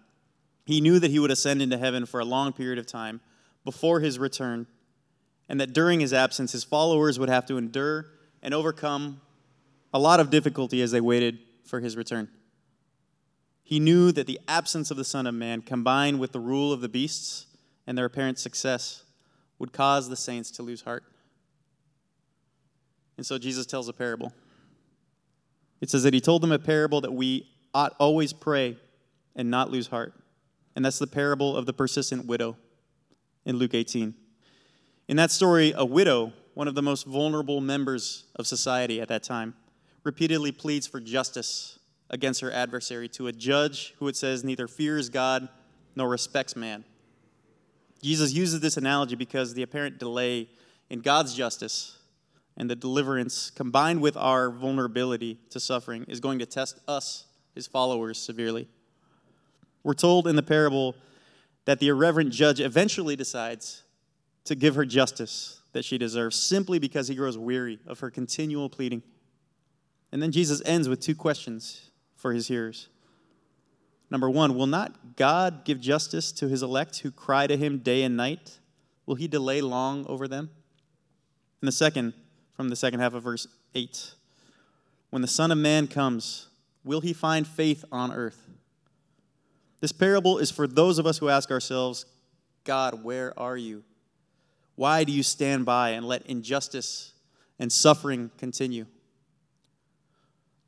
He 0.67 0.81
knew 0.81 0.99
that 0.99 1.11
he 1.11 1.19
would 1.19 1.31
ascend 1.31 1.62
into 1.62 1.79
heaven 1.79 2.07
for 2.07 2.21
a 2.21 2.25
long 2.25 2.53
period 2.53 2.79
of 2.79 2.87
time 2.87 3.21
before 3.64 4.01
his 4.01 4.19
return, 4.19 4.67
and 5.49 5.61
that 5.61 5.73
during 5.73 6.01
his 6.01 6.12
absence, 6.12 6.53
his 6.53 6.64
followers 6.64 7.19
would 7.19 7.31
have 7.31 7.47
to 7.47 7.57
endure 7.57 8.07
and 8.43 8.53
overcome 8.53 9.21
a 9.93 9.99
lot 9.99 10.21
of 10.21 10.31
difficulty 10.31 10.83
as 10.83 10.91
they 10.91 11.01
waited 11.01 11.38
for 11.64 11.81
his 11.81 11.97
return. 11.97 12.29
He 13.62 13.81
knew 13.81 14.12
that 14.12 14.27
the 14.27 14.41
absence 14.49 14.91
of 14.91 14.97
the 14.97 15.05
Son 15.05 15.27
of 15.27 15.35
Man, 15.35 15.61
combined 15.62 16.21
with 16.21 16.33
the 16.33 16.41
rule 16.41 16.73
of 16.73 16.81
the 16.81 16.88
beasts 16.88 17.47
and 17.87 17.97
their 17.97 18.07
apparent 18.07 18.38
success, 18.38 19.05
would 19.59 19.73
cause 19.73 20.09
the 20.09 20.16
saints 20.16 20.51
to 20.53 20.62
lose 20.62 20.83
heart. 20.83 21.05
And 23.16 23.27
so 23.27 23.38
Jesus 23.38 23.66
tells 23.66 23.88
a 23.88 23.92
parable. 23.92 24.33
It 25.81 25.90
says 25.90 26.03
that 26.05 26.14
he 26.14 26.21
told 26.21 26.42
them 26.42 26.53
a 26.53 26.59
parable 26.59 27.01
that 27.01 27.12
we 27.12 27.49
ought 27.75 27.94
always 27.99 28.33
pray 28.33 28.77
and 29.35 29.51
not 29.51 29.71
lose 29.71 29.88
heart. 29.88 30.14
And 30.77 30.85
that's 30.85 30.99
the 30.99 31.07
parable 31.07 31.57
of 31.57 31.66
the 31.66 31.73
persistent 31.73 32.27
widow 32.27 32.57
in 33.44 33.57
Luke 33.57 33.75
18. 33.75 34.14
In 35.09 35.16
that 35.16 35.31
story, 35.31 35.73
a 35.77 35.85
widow, 35.85 36.33
one 36.55 36.68
of 36.68 36.75
the 36.75 36.83
most 36.83 37.07
vulnerable 37.07 37.61
members 37.61 38.25
of 38.37 38.47
society 38.47 39.01
at 39.01 39.09
that 39.09 39.23
time, 39.23 39.55
repeatedly 40.05 40.53
pleads 40.53 40.87
for 40.87 41.01
justice 41.01 41.79
against 42.11 42.40
her 42.40 42.53
adversary 42.53 43.09
to 43.09 43.27
a 43.27 43.33
judge 43.33 43.94
who 43.99 44.09
it 44.09 44.16
says 44.16 44.44
neither 44.44 44.68
fears 44.68 45.09
God 45.09 45.49
nor 45.97 46.09
respects 46.09 46.57
man. 46.57 46.85
Jesus 48.03 48.33
uses 48.33 48.61
this 48.61 48.77
analogy 48.77 49.17
because 49.17 49.55
the 49.55 49.63
apparent 49.63 49.99
delay 49.99 50.49
in 50.91 51.01
God's 51.01 51.35
justice 51.35 51.99
and 52.57 52.69
the 52.69 52.77
deliverance 52.77 53.51
combined 53.51 54.01
with 54.01 54.17
our 54.17 54.51
vulnerability 54.51 55.39
to 55.51 55.61
suffering 55.61 56.05
is 56.09 56.21
going 56.21 56.39
to 56.41 56.47
test 56.47 56.81
us, 56.89 57.27
his 57.55 57.67
followers, 57.67 58.19
severely. 58.19 58.69
We're 59.83 59.95
told 59.95 60.27
in 60.27 60.37
the 60.37 60.43
parable 60.43 60.95
that 61.65 61.79
the 61.79 61.89
irreverent 61.89 62.33
judge 62.33 62.61
eventually 62.61 63.17
decides 63.17 63.83
to 64.45 64.55
give 64.55 64.75
her 64.75 64.85
justice 64.85 65.61
that 65.73 65.85
she 65.85 65.99
deserves 65.99 66.37
simply 66.37 66.79
because 66.79 67.09
he 67.09 67.15
grows 67.15 67.37
weary 67.37 67.79
of 67.87 68.01
her 68.01 68.11
continual 68.11 68.69
pleading. 68.69 69.03
And 70.11 70.23
then 70.23 70.33
Jesus 70.33 70.63
ends 70.65 70.89
with 70.89 71.01
two 71.01 71.15
questions 71.15 71.91
for 72.17 72.33
his 72.33 72.49
hearers. 72.49 72.89
Number 74.11 74.31
one, 74.31 74.55
will 74.55 74.66
not 74.66 75.16
God 75.16 75.64
give 75.64 75.81
justice 75.81 76.33
to 76.33 76.49
his 76.49 76.62
elect 76.62 77.01
who 77.01 77.11
cry 77.11 77.47
to 77.47 77.57
him 77.57 77.79
day 77.79 78.03
and 78.03 78.16
night? 78.16 78.59
Will 79.07 79.16
he 79.16 79.29
delay 79.29 79.61
long 79.61 80.07
over 80.07 80.27
them? 80.27 80.51
And 81.61 81.68
the 81.68 81.73
second, 81.73 82.14
from 82.55 82.68
the 82.68 82.77
second 82.77 83.01
half 83.01 83.14
of 83.14 83.23
verse 83.23 83.47
8, 83.75 84.12
when 85.11 85.23
the 85.23 85.29
Son 85.29 85.51
of 85.51 85.59
Man 85.59 85.87
comes, 85.87 86.49
will 86.85 87.01
he 87.01 87.12
find 87.12 87.47
faith 87.47 87.85
on 87.90 88.12
earth? 88.12 88.49
This 89.81 89.92
parable 89.92 90.38
is 90.38 90.51
for 90.51 90.66
those 90.66 90.99
of 90.99 91.07
us 91.07 91.18
who 91.18 91.29
ask 91.29 91.51
ourselves, 91.51 92.07
God, 92.64 93.03
where 93.05 93.38
are 93.38 93.57
you? 93.57 93.85
Why 94.75 95.05
do 95.05 95.12
you 95.12 95.23
stand 95.23 95.64
by 95.64 95.90
and 95.90 96.07
let 96.07 96.27
injustice 96.27 97.12
and 97.59 97.73
suffering 97.73 98.31
continue? 98.38 98.87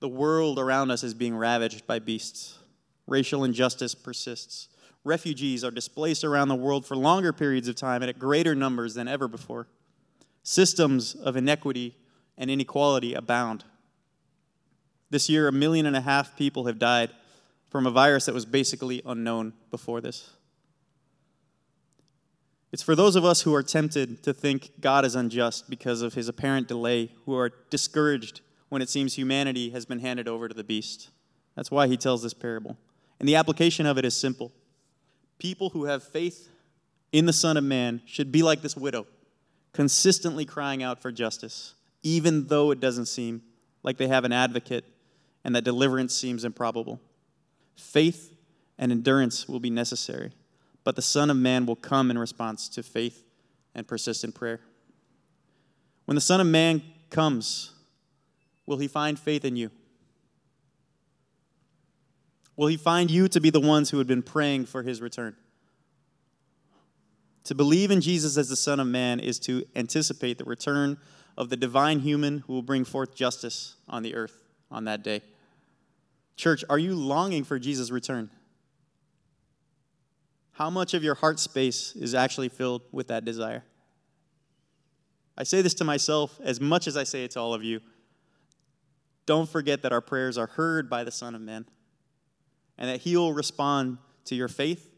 The 0.01 0.09
world 0.09 0.59
around 0.59 0.91
us 0.91 1.05
is 1.05 1.13
being 1.13 1.37
ravaged 1.37 1.87
by 1.87 1.99
beasts. 1.99 2.59
Racial 3.11 3.43
injustice 3.43 3.95
persists. 3.95 4.69
Refugees 5.03 5.65
are 5.65 5.73
displaced 5.73 6.23
around 6.23 6.49
the 6.49 6.55
world 6.55 6.87
for 6.87 6.97
longer 6.97 7.33
periods 7.33 7.67
of 7.67 7.75
time 7.75 8.03
and 8.03 8.09
at 8.09 8.21
greater 8.21 8.55
numbers 8.55 8.95
than 8.95 9.09
ever 9.09 9.27
before. 9.27 9.67
Systems 10.45 11.17
of 11.17 11.37
inequity 11.37 11.97
and 12.39 12.51
inequality 12.51 13.13
abound. 13.15 13.65
This 15.11 15.29
year, 15.29 15.49
a 15.49 15.53
million 15.53 15.87
and 15.87 15.97
a 15.97 16.01
half 16.01 16.37
people 16.37 16.67
have 16.67 16.79
died 16.79 17.11
from 17.69 17.85
a 17.85 17.91
virus 17.91 18.27
that 18.27 18.35
was 18.35 18.47
basically 18.47 19.03
unknown 19.05 19.55
before 19.73 20.01
this. 20.01 20.31
It's 22.71 22.83
for 22.83 22.95
those 22.95 23.17
of 23.17 23.25
us 23.25 23.43
who 23.43 23.53
are 23.55 23.65
tempted 23.65 24.23
to 24.23 24.33
think 24.33 24.71
God 24.81 25.05
is 25.05 25.17
unjust 25.17 25.69
because 25.69 26.03
of 26.03 26.15
his 26.15 26.29
apparent 26.29 26.69
delay, 26.69 27.11
who 27.27 27.37
are 27.37 27.51
discouraged 27.71 28.41
when 28.69 28.83
it 28.83 28.89
seems 28.89 29.15
humanity 29.15 29.71
has 29.71 29.85
been 29.85 29.99
handed 29.99 30.29
over 30.29 30.47
to 30.47 30.55
the 30.55 30.63
beast. 30.63 31.11
That's 31.57 31.73
why 31.73 31.89
he 31.89 31.97
tells 31.97 32.23
this 32.23 32.35
parable. 32.35 32.79
And 33.21 33.29
the 33.29 33.37
application 33.37 33.87
of 33.87 33.99
it 33.99 34.05
is 34.05 34.17
simple. 34.17 34.51
People 35.39 35.71
who 35.71 35.85
have 35.85 36.03
faith 36.03 36.49
in 37.13 37.27
the 37.27 37.33
Son 37.33 37.57
of 37.57 37.65
Man 37.65 38.01
should 38.07 38.33
be 38.33 38.43
like 38.43 38.63
this 38.63 38.77
widow, 38.77 39.07
consistently 39.73 40.45
crying 40.45 40.83
out 40.83 41.03
for 41.03 41.13
justice, 41.13 41.75
even 42.03 42.47
though 42.47 42.71
it 42.71 42.81
doesn't 42.81 43.07
seem 43.07 43.43
like 43.83 43.99
they 43.99 44.09
have 44.09 44.25
an 44.25 44.33
advocate 44.33 44.85
and 45.45 45.55
that 45.55 45.65
deliverance 45.65 46.15
seems 46.15 46.45
improbable. 46.45 47.01
Faith 47.77 48.35
and 48.79 48.91
endurance 48.91 49.49
will 49.49 49.61
be 49.61 49.71
necessary, 49.71 50.33
but 50.83 50.97
the 50.97 51.03
Son 51.03 51.31
of 51.31 51.37
Man 51.37 51.67
will 51.67 51.77
come 51.77 52.11
in 52.11 52.19
response 52.19 52.69
to 52.71 52.83
faith 52.83 53.25
and 53.75 53.87
persistent 53.87 54.35
prayer. 54.35 54.61
When 56.07 56.15
the 56.15 56.21
Son 56.21 56.41
of 56.41 56.47
Man 56.47 56.83
comes, 57.11 57.73
will 58.67 58.79
he 58.79 58.89
find 58.89 59.19
faith 59.19 59.45
in 59.45 59.57
you? 59.57 59.71
Will 62.61 62.67
he 62.67 62.77
find 62.77 63.11
you 63.11 63.27
to 63.29 63.41
be 63.41 63.49
the 63.49 63.59
ones 63.59 63.89
who 63.89 63.97
had 63.97 64.07
been 64.07 64.23
praying 64.23 64.67
for 64.67 64.83
his 64.83 65.01
return? 65.01 65.35
To 67.45 67.55
believe 67.55 67.91
in 67.91 68.03
Jesus 68.03 68.37
as 68.37 68.51
the 68.51 68.55
Son 68.55 68.79
of 68.79 68.87
Man 68.87 69.19
is 69.19 69.39
to 69.39 69.65
anticipate 69.75 70.37
the 70.37 70.45
return 70.45 70.99
of 71.39 71.49
the 71.49 71.57
divine 71.57 72.01
human 72.01 72.41
who 72.41 72.53
will 72.53 72.63
bring 72.63 72.85
forth 72.85 73.15
justice 73.15 73.77
on 73.89 74.03
the 74.03 74.15
earth 74.15 74.45
on 74.71 74.85
that 74.85 75.03
day. 75.03 75.23
Church, 76.37 76.63
are 76.69 76.79
you 76.79 76.95
longing 76.95 77.45
for 77.45 77.59
Jesus' 77.59 77.91
return? 77.91 78.29
How 80.53 80.69
much 80.69 80.93
of 80.93 81.03
your 81.03 81.15
heart 81.15 81.41
space 81.41 81.97
is 81.97 82.15
actually 82.15 82.51
filled 82.51 82.83
with 82.93 83.09
that 83.09 83.25
desire? 83.25 83.65
I 85.35 85.45
say 85.45 85.63
this 85.63 85.73
to 85.75 85.85
myself 85.85 86.39
as 86.45 86.61
much 86.61 86.87
as 86.87 86.99
I 86.99 87.05
say 87.05 87.25
it 87.25 87.31
to 87.31 87.41
all 87.41 87.55
of 87.55 87.65
you. 87.65 87.81
Don't 89.25 89.49
forget 89.49 89.81
that 89.81 89.95
our 89.95 90.03
prayers 90.03 90.37
are 90.37 90.49
heard 90.49 90.91
by 90.91 91.05
the 91.05 91.11
Son 91.11 91.35
of 91.35 91.41
Man 91.41 91.65
and 92.81 92.89
that 92.89 93.03
He 93.03 93.17
will 93.17 93.33
respond 93.33 93.99
to 94.25 94.35
your 94.35 94.49
faith 94.49 94.91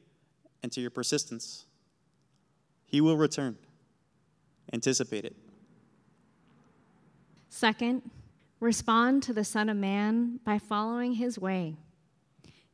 and 0.63 0.73
to 0.73 0.81
your 0.81 0.91
persistence. 0.91 1.67
He 2.87 3.01
will 3.01 3.17
return. 3.17 3.59
Anticipate 4.73 5.25
it. 5.25 5.37
Second, 7.49 8.11
respond 8.61 9.23
to 9.25 9.33
the 9.33 9.45
Son 9.45 9.69
of 9.69 9.77
Man 9.77 10.41
by 10.45 10.59
following 10.59 11.15
his 11.15 11.39
way. 11.39 11.77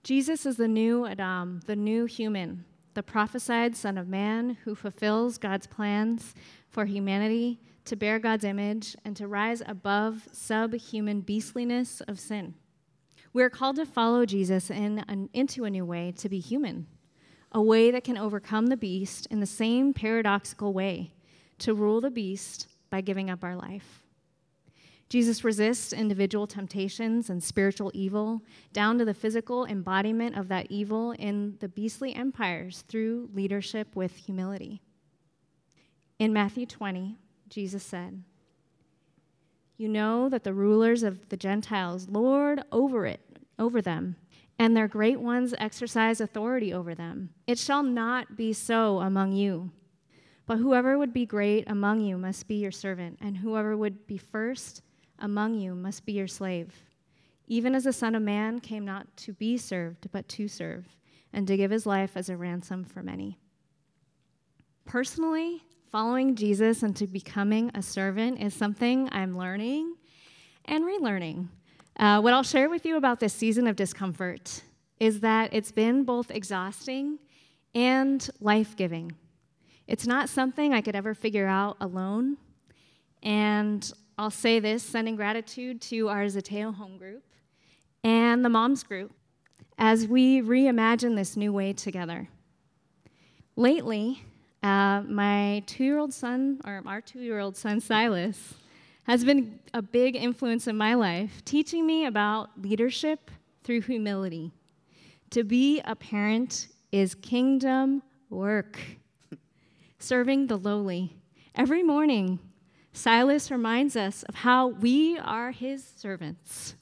Jesus 0.04 0.46
is 0.46 0.56
the 0.56 0.68
new 0.68 1.06
Adam, 1.06 1.60
the 1.66 1.74
new 1.74 2.04
human, 2.04 2.64
the 2.94 3.02
prophesied 3.02 3.74
Son 3.74 3.98
of 3.98 4.08
Man 4.08 4.56
who 4.64 4.74
fulfills 4.74 5.38
God's 5.38 5.66
plans 5.66 6.34
for 6.68 6.84
humanity 6.84 7.58
to 7.86 7.96
bear 7.96 8.18
God's 8.18 8.44
image 8.44 8.94
and 9.04 9.16
to 9.16 9.26
rise 9.26 9.62
above 9.66 10.28
subhuman 10.30 11.22
beastliness 11.22 12.00
of 12.02 12.20
sin. 12.20 12.54
We 13.38 13.44
are 13.44 13.50
called 13.50 13.76
to 13.76 13.86
follow 13.86 14.26
Jesus 14.26 14.68
in 14.68 15.04
an, 15.06 15.30
into 15.32 15.64
a 15.64 15.70
new 15.70 15.84
way 15.84 16.12
to 16.16 16.28
be 16.28 16.40
human, 16.40 16.88
a 17.52 17.62
way 17.62 17.92
that 17.92 18.02
can 18.02 18.18
overcome 18.18 18.66
the 18.66 18.76
beast 18.76 19.28
in 19.30 19.38
the 19.38 19.46
same 19.46 19.94
paradoxical 19.94 20.72
way, 20.72 21.12
to 21.58 21.72
rule 21.72 22.00
the 22.00 22.10
beast 22.10 22.66
by 22.90 23.00
giving 23.00 23.30
up 23.30 23.44
our 23.44 23.54
life. 23.54 24.02
Jesus 25.08 25.44
resists 25.44 25.92
individual 25.92 26.48
temptations 26.48 27.30
and 27.30 27.40
spiritual 27.40 27.92
evil, 27.94 28.42
down 28.72 28.98
to 28.98 29.04
the 29.04 29.14
physical 29.14 29.66
embodiment 29.66 30.36
of 30.36 30.48
that 30.48 30.66
evil 30.68 31.12
in 31.12 31.58
the 31.60 31.68
beastly 31.68 32.16
empires 32.16 32.82
through 32.88 33.30
leadership 33.32 33.94
with 33.94 34.16
humility. 34.16 34.82
In 36.18 36.32
Matthew 36.32 36.66
20, 36.66 37.14
Jesus 37.48 37.84
said, 37.84 38.20
You 39.76 39.88
know 39.88 40.28
that 40.28 40.42
the 40.42 40.52
rulers 40.52 41.04
of 41.04 41.28
the 41.28 41.36
Gentiles 41.36 42.08
lord 42.08 42.64
over 42.72 43.06
it, 43.06 43.20
over 43.58 43.82
them, 43.82 44.16
and 44.58 44.76
their 44.76 44.88
great 44.88 45.20
ones 45.20 45.54
exercise 45.58 46.20
authority 46.20 46.72
over 46.72 46.94
them. 46.94 47.30
It 47.46 47.58
shall 47.58 47.82
not 47.82 48.36
be 48.36 48.52
so 48.52 49.00
among 49.00 49.32
you. 49.32 49.70
But 50.46 50.58
whoever 50.58 50.96
would 50.96 51.12
be 51.12 51.26
great 51.26 51.64
among 51.68 52.00
you 52.00 52.16
must 52.16 52.48
be 52.48 52.54
your 52.54 52.70
servant, 52.70 53.18
and 53.20 53.36
whoever 53.36 53.76
would 53.76 54.06
be 54.06 54.16
first 54.16 54.82
among 55.18 55.54
you 55.54 55.74
must 55.74 56.06
be 56.06 56.12
your 56.12 56.26
slave. 56.26 56.74
Even 57.46 57.74
as 57.74 57.84
the 57.84 57.92
Son 57.92 58.14
of 58.14 58.22
Man 58.22 58.60
came 58.60 58.84
not 58.84 59.14
to 59.18 59.32
be 59.32 59.58
served, 59.58 60.10
but 60.10 60.28
to 60.28 60.48
serve, 60.48 60.86
and 61.32 61.46
to 61.46 61.56
give 61.56 61.70
his 61.70 61.86
life 61.86 62.16
as 62.16 62.28
a 62.28 62.36
ransom 62.36 62.84
for 62.84 63.02
many. 63.02 63.38
Personally, 64.86 65.62
following 65.92 66.34
Jesus 66.34 66.82
and 66.82 66.96
to 66.96 67.06
becoming 67.06 67.70
a 67.74 67.82
servant 67.82 68.40
is 68.40 68.54
something 68.54 69.08
I'm 69.12 69.36
learning 69.36 69.96
and 70.64 70.84
relearning. 70.84 71.48
Uh, 71.98 72.20
what 72.20 72.32
I'll 72.32 72.44
share 72.44 72.70
with 72.70 72.86
you 72.86 72.96
about 72.96 73.18
this 73.18 73.32
season 73.32 73.66
of 73.66 73.74
discomfort 73.74 74.62
is 75.00 75.18
that 75.20 75.52
it's 75.52 75.72
been 75.72 76.04
both 76.04 76.30
exhausting 76.30 77.18
and 77.74 78.28
life 78.40 78.76
giving. 78.76 79.12
It's 79.88 80.06
not 80.06 80.28
something 80.28 80.72
I 80.72 80.80
could 80.80 80.94
ever 80.94 81.12
figure 81.12 81.48
out 81.48 81.76
alone. 81.80 82.36
And 83.24 83.90
I'll 84.16 84.30
say 84.30 84.60
this 84.60 84.84
sending 84.84 85.16
gratitude 85.16 85.80
to 85.82 86.08
our 86.08 86.24
Zateo 86.26 86.72
home 86.72 86.98
group 86.98 87.24
and 88.04 88.44
the 88.44 88.48
moms 88.48 88.84
group 88.84 89.10
as 89.76 90.06
we 90.06 90.40
reimagine 90.40 91.16
this 91.16 91.36
new 91.36 91.52
way 91.52 91.72
together. 91.72 92.28
Lately, 93.56 94.22
uh, 94.62 95.02
my 95.02 95.64
two 95.66 95.82
year 95.82 95.98
old 95.98 96.14
son, 96.14 96.60
or 96.64 96.80
our 96.86 97.00
two 97.00 97.20
year 97.20 97.40
old 97.40 97.56
son, 97.56 97.80
Silas, 97.80 98.54
has 99.08 99.24
been 99.24 99.58
a 99.72 99.80
big 99.80 100.14
influence 100.14 100.66
in 100.66 100.76
my 100.76 100.92
life, 100.92 101.42
teaching 101.46 101.86
me 101.86 102.04
about 102.04 102.50
leadership 102.60 103.30
through 103.64 103.80
humility. 103.80 104.52
To 105.30 105.44
be 105.44 105.80
a 105.80 105.96
parent 105.96 106.68
is 106.92 107.14
kingdom 107.14 108.02
work, 108.28 108.78
serving 109.98 110.48
the 110.48 110.58
lowly. 110.58 111.16
Every 111.54 111.82
morning, 111.82 112.38
Silas 112.92 113.50
reminds 113.50 113.96
us 113.96 114.24
of 114.24 114.34
how 114.34 114.68
we 114.68 115.18
are 115.18 115.52
his 115.52 115.82
servants. 115.96 116.76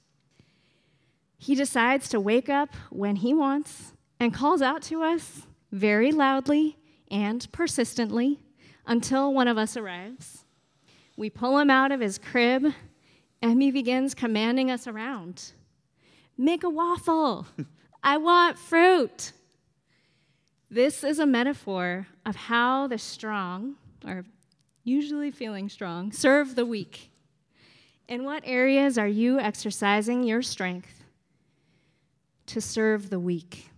He 1.39 1.55
decides 1.55 2.09
to 2.09 2.19
wake 2.19 2.49
up 2.49 2.75
when 2.91 3.17
he 3.17 3.35
wants 3.35 3.93
and 4.19 4.35
calls 4.35 4.63
out 4.63 4.83
to 4.83 5.05
us 5.05 5.43
very 5.71 6.11
loudly 6.11 6.77
and 7.09 7.47
persistently 7.53 8.41
until 8.85 9.33
one 9.33 9.47
of 9.47 9.59
us 9.59 9.77
arrives. 9.77 10.46
We 11.17 11.31
pull 11.31 11.59
him 11.59 11.71
out 11.71 11.93
of 11.93 12.01
his 12.01 12.19
crib, 12.19 12.73
and 13.41 13.63
he 13.63 13.71
begins 13.71 14.15
commanding 14.15 14.71
us 14.71 14.87
around 14.87 15.53
Make 16.39 16.65
a 16.65 16.71
waffle. 16.71 17.47
I 18.03 18.19
want 18.19 18.59
fruit. 18.59 19.33
This 20.71 21.03
is 21.03 21.19
a 21.19 21.27
metaphor 21.27 22.07
of 22.27 22.37
how 22.37 22.87
the 22.89 22.99
strong, 22.99 23.77
or 24.07 24.25
usually 24.85 25.31
feeling 25.31 25.69
strong, 25.69 26.13
serve 26.13 26.55
the 26.55 26.67
weak. 26.67 27.11
In 28.09 28.25
what 28.25 28.43
areas 28.45 28.99
are 28.99 29.09
you 29.09 29.41
exercising 29.41 30.23
your 30.25 30.43
strength 30.43 31.05
to 32.47 32.61
serve 32.61 33.11
the 33.11 33.19
weak? 33.19 33.71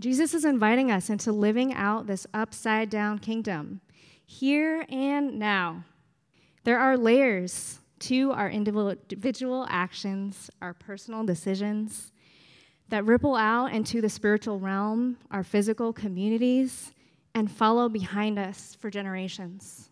Jesus 0.00 0.34
is 0.34 0.44
inviting 0.44 0.90
us 0.90 1.08
into 1.08 1.30
living 1.30 1.72
out 1.72 2.06
this 2.06 2.26
upside 2.34 2.90
down 2.90 3.18
kingdom 3.18 3.80
here 4.26 4.84
and 4.88 5.38
now. 5.38 5.84
There 6.64 6.78
are 6.78 6.96
layers 6.96 7.78
to 8.00 8.32
our 8.32 8.50
individual 8.50 9.66
actions, 9.68 10.50
our 10.60 10.74
personal 10.74 11.24
decisions 11.24 12.12
that 12.88 13.04
ripple 13.04 13.34
out 13.34 13.72
into 13.72 14.00
the 14.00 14.08
spiritual 14.08 14.58
realm, 14.58 15.16
our 15.30 15.42
physical 15.42 15.92
communities, 15.92 16.92
and 17.34 17.50
follow 17.50 17.88
behind 17.88 18.38
us 18.38 18.76
for 18.78 18.90
generations. 18.90 19.88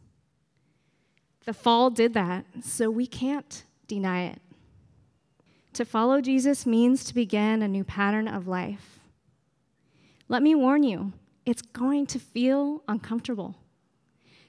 The 1.45 1.55
fall 1.55 1.91
did 1.91 2.15
that, 2.15 2.45
so 2.63 2.91
we 2.91 3.07
can't 3.07 3.65
deny 3.87 4.27
it. 4.27 4.41
To 5.75 5.85
follow 5.85 6.21
Jesus 6.21 6.67
means 6.67 7.03
to 7.05 7.15
begin 7.15 7.63
a 7.63 7.69
new 7.69 7.83
pattern 7.83 8.29
of 8.29 8.47
life. 8.47 9.01
Let 10.29 10.43
me 10.43 10.55
warn 10.55 10.83
you, 10.83 11.13
it's 11.45 11.63
going 11.63 12.07
to 12.07 12.19
feel 12.19 12.83
uncomfortable 12.87 13.57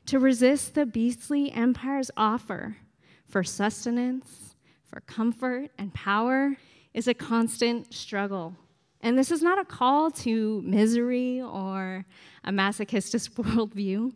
to 0.05 0.19
resist 0.19 0.75
the 0.75 0.85
beastly 0.85 1.51
empire's 1.51 2.11
offer 2.17 2.77
for 3.27 3.43
sustenance, 3.43 4.55
for 4.85 5.01
comfort, 5.01 5.71
and 5.77 5.93
power 5.93 6.55
is 6.93 7.07
a 7.07 7.13
constant 7.13 7.93
struggle. 7.93 8.55
And 9.01 9.17
this 9.17 9.31
is 9.31 9.41
not 9.41 9.59
a 9.59 9.65
call 9.65 10.11
to 10.11 10.61
misery 10.61 11.41
or 11.41 12.05
a 12.43 12.51
masochistic 12.51 13.21
worldview. 13.33 14.13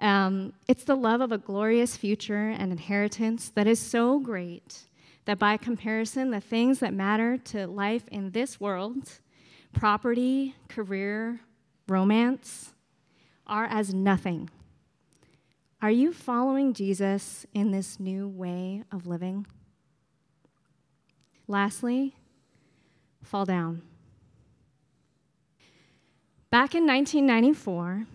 Um, 0.00 0.52
it's 0.66 0.84
the 0.84 0.96
love 0.96 1.20
of 1.20 1.30
a 1.30 1.38
glorious 1.38 1.96
future 1.96 2.48
and 2.48 2.72
inheritance 2.72 3.50
that 3.50 3.66
is 3.66 3.78
so 3.78 4.18
great 4.18 4.80
that 5.24 5.38
by 5.38 5.56
comparison, 5.56 6.30
the 6.30 6.40
things 6.40 6.80
that 6.80 6.92
matter 6.92 7.38
to 7.38 7.66
life 7.66 8.08
in 8.08 8.30
this 8.30 8.60
world 8.60 9.20
property, 9.72 10.54
career, 10.68 11.40
romance 11.88 12.72
are 13.46 13.64
as 13.66 13.92
nothing 13.92 14.48
are 15.84 15.90
you 15.90 16.14
following 16.14 16.72
Jesus 16.72 17.44
in 17.52 17.70
this 17.70 18.00
new 18.00 18.26
way 18.26 18.84
of 18.90 19.06
living? 19.06 19.46
Lastly, 21.46 22.14
fall 23.22 23.44
down. 23.44 23.82
Back 26.48 26.74
in 26.74 26.86
1994, 26.86 28.06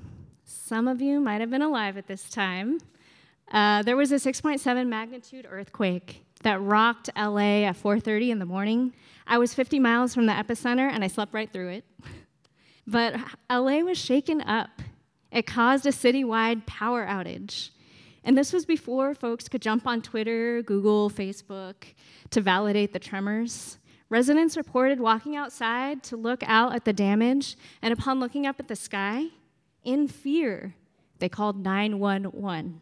some 0.45 0.87
of 0.87 0.99
you 0.99 1.19
might 1.19 1.41
have 1.41 1.51
been 1.51 1.61
alive 1.61 1.95
at 1.95 2.07
this 2.07 2.27
time. 2.31 2.79
Uh, 3.51 3.83
there 3.83 3.95
was 3.95 4.11
a 4.11 4.15
6.7 4.15 4.87
magnitude 4.87 5.45
earthquake 5.47 6.25
that 6.41 6.59
rocked 6.59 7.11
LA 7.15 7.65
at 7.65 7.75
4:30 7.75 8.31
in 8.31 8.39
the 8.39 8.47
morning. 8.47 8.93
I 9.27 9.37
was 9.37 9.53
50 9.53 9.77
miles 9.77 10.15
from 10.15 10.25
the 10.25 10.33
epicenter 10.33 10.89
and 10.91 11.03
I 11.03 11.07
slept 11.07 11.35
right 11.35 11.53
through 11.53 11.69
it. 11.69 11.85
But 12.87 13.19
LA 13.47 13.81
was 13.81 13.99
shaken 13.99 14.41
up. 14.41 14.81
It 15.31 15.45
caused 15.45 15.85
a 15.85 15.89
citywide 15.89 16.65
power 16.65 17.05
outage. 17.05 17.69
And 18.23 18.37
this 18.37 18.51
was 18.51 18.65
before 18.65 19.13
folks 19.13 19.47
could 19.47 19.61
jump 19.61 19.87
on 19.87 20.01
Twitter, 20.01 20.61
Google, 20.61 21.09
Facebook 21.09 21.75
to 22.31 22.41
validate 22.41 22.93
the 22.93 22.99
tremors. 22.99 23.77
Residents 24.09 24.57
reported 24.57 24.99
walking 24.99 25.35
outside 25.35 26.03
to 26.03 26.17
look 26.17 26.41
out 26.45 26.75
at 26.75 26.83
the 26.83 26.93
damage, 26.93 27.55
and 27.81 27.93
upon 27.93 28.19
looking 28.19 28.45
up 28.45 28.59
at 28.59 28.67
the 28.67 28.75
sky, 28.75 29.27
in 29.83 30.07
fear, 30.07 30.73
they 31.19 31.29
called 31.29 31.63
911. 31.63 32.79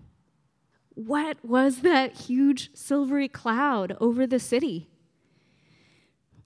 What 0.95 1.37
was 1.43 1.81
that 1.81 2.13
huge 2.13 2.71
silvery 2.73 3.27
cloud 3.27 3.95
over 3.99 4.25
the 4.25 4.39
city? 4.39 4.89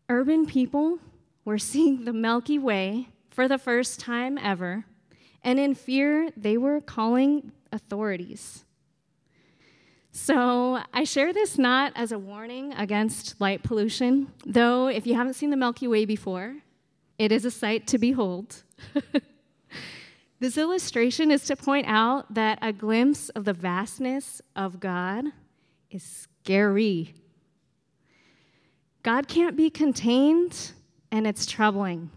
Urban 0.09 0.45
people 0.45 0.99
were 1.45 1.59
seeing 1.59 2.03
the 2.03 2.13
Milky 2.13 2.59
Way 2.59 3.07
for 3.29 3.47
the 3.47 3.57
first 3.57 3.99
time 3.99 4.37
ever 4.37 4.85
and 5.43 5.59
in 5.59 5.75
fear, 5.75 6.29
they 6.37 6.57
were 6.57 6.81
calling 6.81 7.51
authorities. 7.71 8.63
So 10.11 10.79
I 10.93 11.05
share 11.05 11.31
this 11.31 11.57
not 11.57 11.93
as 11.95 12.11
a 12.11 12.19
warning 12.19 12.73
against 12.73 13.39
light 13.39 13.63
pollution, 13.63 14.31
though 14.45 14.87
if 14.87 15.07
you 15.07 15.15
haven't 15.15 15.35
seen 15.35 15.49
the 15.51 15.57
Milky 15.57 15.87
Way 15.87 16.05
before, 16.05 16.57
it 17.17 17.31
is 17.31 17.45
a 17.45 17.51
sight 17.51 17.87
to 17.87 17.97
behold. 17.97 18.63
this 20.39 20.57
illustration 20.57 21.31
is 21.31 21.45
to 21.45 21.55
point 21.55 21.87
out 21.87 22.33
that 22.33 22.59
a 22.61 22.73
glimpse 22.73 23.29
of 23.29 23.45
the 23.45 23.53
vastness 23.53 24.41
of 24.55 24.79
God 24.79 25.25
is 25.89 26.03
scary. 26.03 27.13
God 29.03 29.27
can't 29.27 29.55
be 29.55 29.69
contained, 29.69 30.73
and 31.11 31.25
it's 31.25 31.45
troubling. 31.45 32.11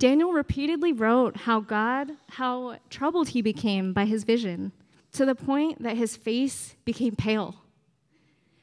Daniel 0.00 0.32
repeatedly 0.32 0.94
wrote 0.94 1.36
how 1.36 1.60
God, 1.60 2.12
how 2.30 2.78
troubled 2.88 3.28
he 3.28 3.42
became 3.42 3.92
by 3.92 4.06
his 4.06 4.24
vision, 4.24 4.72
to 5.12 5.26
the 5.26 5.34
point 5.34 5.82
that 5.82 5.98
his 5.98 6.16
face 6.16 6.74
became 6.86 7.14
pale. 7.14 7.56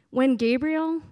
When 0.09 0.35
Gabriel, 0.35 1.03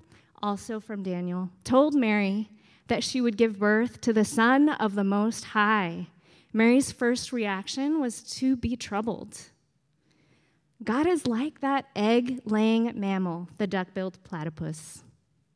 also 0.41 0.79
from 0.79 1.03
Daniel, 1.03 1.51
told 1.63 1.93
Mary 1.93 2.49
that 2.87 3.03
she 3.03 3.21
would 3.21 3.37
give 3.37 3.59
birth 3.59 4.01
to 4.01 4.13
the 4.13 4.25
Son 4.25 4.69
of 4.69 4.95
the 4.95 5.03
Most 5.03 5.45
High, 5.45 6.07
Mary's 6.51 6.91
first 6.91 7.31
reaction 7.31 8.01
was 8.01 8.23
to 8.23 8.55
be 8.55 8.75
troubled. 8.75 9.37
God 10.83 11.05
is 11.05 11.27
like 11.27 11.59
that 11.59 11.85
egg 11.95 12.41
laying 12.45 12.99
mammal, 12.99 13.47
the 13.59 13.67
duck 13.67 13.93
billed 13.93 14.17
platypus. 14.23 15.04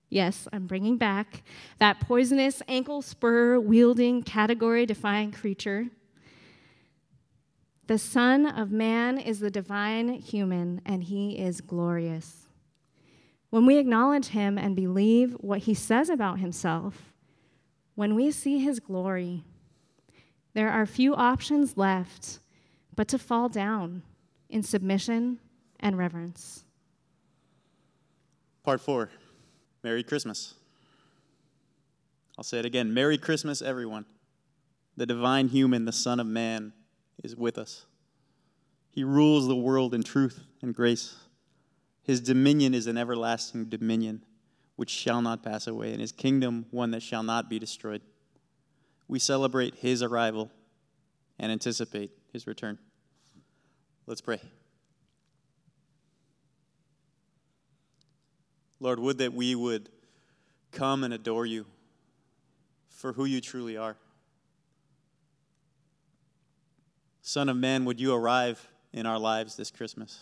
Yes, 0.09 0.47
I'm 0.51 0.65
bringing 0.65 0.97
back 0.97 1.43
that 1.77 1.99
poisonous 1.99 2.63
ankle 2.67 3.01
spur 3.01 3.59
wielding, 3.59 4.23
category 4.23 4.85
defying 4.85 5.31
creature. 5.31 5.87
The 7.85 7.99
Son 7.99 8.45
of 8.47 8.71
Man 8.71 9.19
is 9.19 9.39
the 9.39 9.51
divine 9.51 10.09
human, 10.09 10.81
and 10.85 11.03
he 11.03 11.37
is 11.37 11.61
glorious. 11.61 12.47
When 13.51 13.65
we 13.65 13.77
acknowledge 13.77 14.27
him 14.27 14.57
and 14.57 14.75
believe 14.75 15.33
what 15.39 15.59
he 15.59 15.73
says 15.73 16.09
about 16.09 16.39
himself, 16.39 17.13
when 17.95 18.15
we 18.15 18.31
see 18.31 18.59
his 18.59 18.79
glory, 18.79 19.43
there 20.53 20.69
are 20.69 20.85
few 20.85 21.15
options 21.15 21.77
left 21.77 22.39
but 22.95 23.07
to 23.07 23.17
fall 23.17 23.47
down 23.47 24.03
in 24.49 24.61
submission 24.61 25.39
and 25.79 25.97
reverence. 25.97 26.63
Part 28.63 28.81
four 28.81 29.09
Merry 29.83 30.03
Christmas. 30.03 30.55
I'll 32.37 32.43
say 32.43 32.59
it 32.59 32.65
again 32.65 32.93
Merry 32.93 33.17
Christmas, 33.17 33.61
everyone. 33.61 34.05
The 34.97 35.05
divine 35.05 35.47
human, 35.47 35.85
the 35.85 35.91
Son 35.91 36.19
of 36.19 36.27
Man, 36.27 36.73
is 37.23 37.35
with 37.35 37.57
us. 37.57 37.85
He 38.91 39.03
rules 39.03 39.47
the 39.47 39.55
world 39.55 39.93
in 39.93 40.03
truth 40.03 40.41
and 40.61 40.75
grace. 40.75 41.15
His 42.03 42.19
dominion 42.19 42.73
is 42.73 42.87
an 42.87 42.97
everlasting 42.97 43.65
dominion 43.65 44.25
which 44.75 44.89
shall 44.89 45.21
not 45.21 45.43
pass 45.43 45.67
away, 45.67 45.91
and 45.91 46.01
his 46.01 46.11
kingdom 46.11 46.65
one 46.71 46.91
that 46.91 47.03
shall 47.03 47.23
not 47.23 47.49
be 47.49 47.59
destroyed. 47.59 48.01
We 49.07 49.19
celebrate 49.19 49.75
his 49.75 50.01
arrival 50.01 50.51
and 51.37 51.51
anticipate 51.51 52.11
his 52.31 52.47
return. 52.47 52.79
Let's 54.05 54.21
pray. 54.21 54.39
Lord, 58.79 58.99
would 58.99 59.17
that 59.17 59.33
we 59.33 59.55
would 59.55 59.89
come 60.71 61.03
and 61.03 61.13
adore 61.13 61.45
you 61.45 61.65
for 62.89 63.13
who 63.13 63.25
you 63.25 63.41
truly 63.41 63.77
are. 63.77 63.95
Son 67.21 67.49
of 67.49 67.57
Man, 67.57 67.85
would 67.85 67.99
you 67.99 68.13
arrive 68.13 68.67
in 68.91 69.05
our 69.05 69.19
lives 69.19 69.55
this 69.55 69.71
Christmas? 69.71 70.19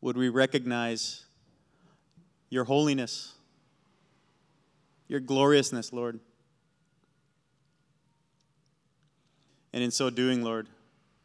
Would 0.00 0.16
we 0.16 0.28
recognize 0.28 1.24
your 2.50 2.64
holiness, 2.64 3.34
your 5.06 5.20
gloriousness, 5.20 5.92
Lord? 5.92 6.18
And 9.72 9.82
in 9.82 9.90
so 9.90 10.10
doing, 10.10 10.42
Lord, 10.42 10.68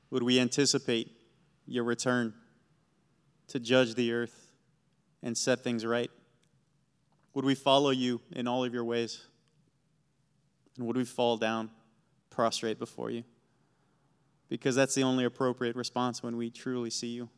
would 0.09 0.24
we 0.24 0.39
anticipate 0.39 1.11
your 1.65 1.84
return 1.84 2.34
to 3.47 3.59
judge 3.59 3.95
the 3.95 4.11
earth 4.13 4.46
and 5.24 5.38
set 5.38 5.63
things 5.63 5.86
right? 5.86 6.11
Would 7.34 7.45
we 7.45 7.55
follow 7.55 7.91
you 7.91 8.22
in 8.32 8.47
all 8.47 8.63
of 8.63 8.74
your 8.74 8.84
ways? 8.84 9.26
And 10.78 10.88
would 10.88 10.97
we 10.97 11.05
fall 11.05 11.38
down, 11.38 11.70
prostrate 12.30 12.80
before 12.80 13.09
you? 13.09 13.24
Because 14.49 14.76
that's 14.76 14.95
the 14.95 15.03
only 15.03 15.26
appropriate 15.26 15.76
response 15.76 16.24
when 16.24 16.38
we 16.38 16.49
truly 16.49 16.89
see 16.89 17.07
you. 17.07 17.30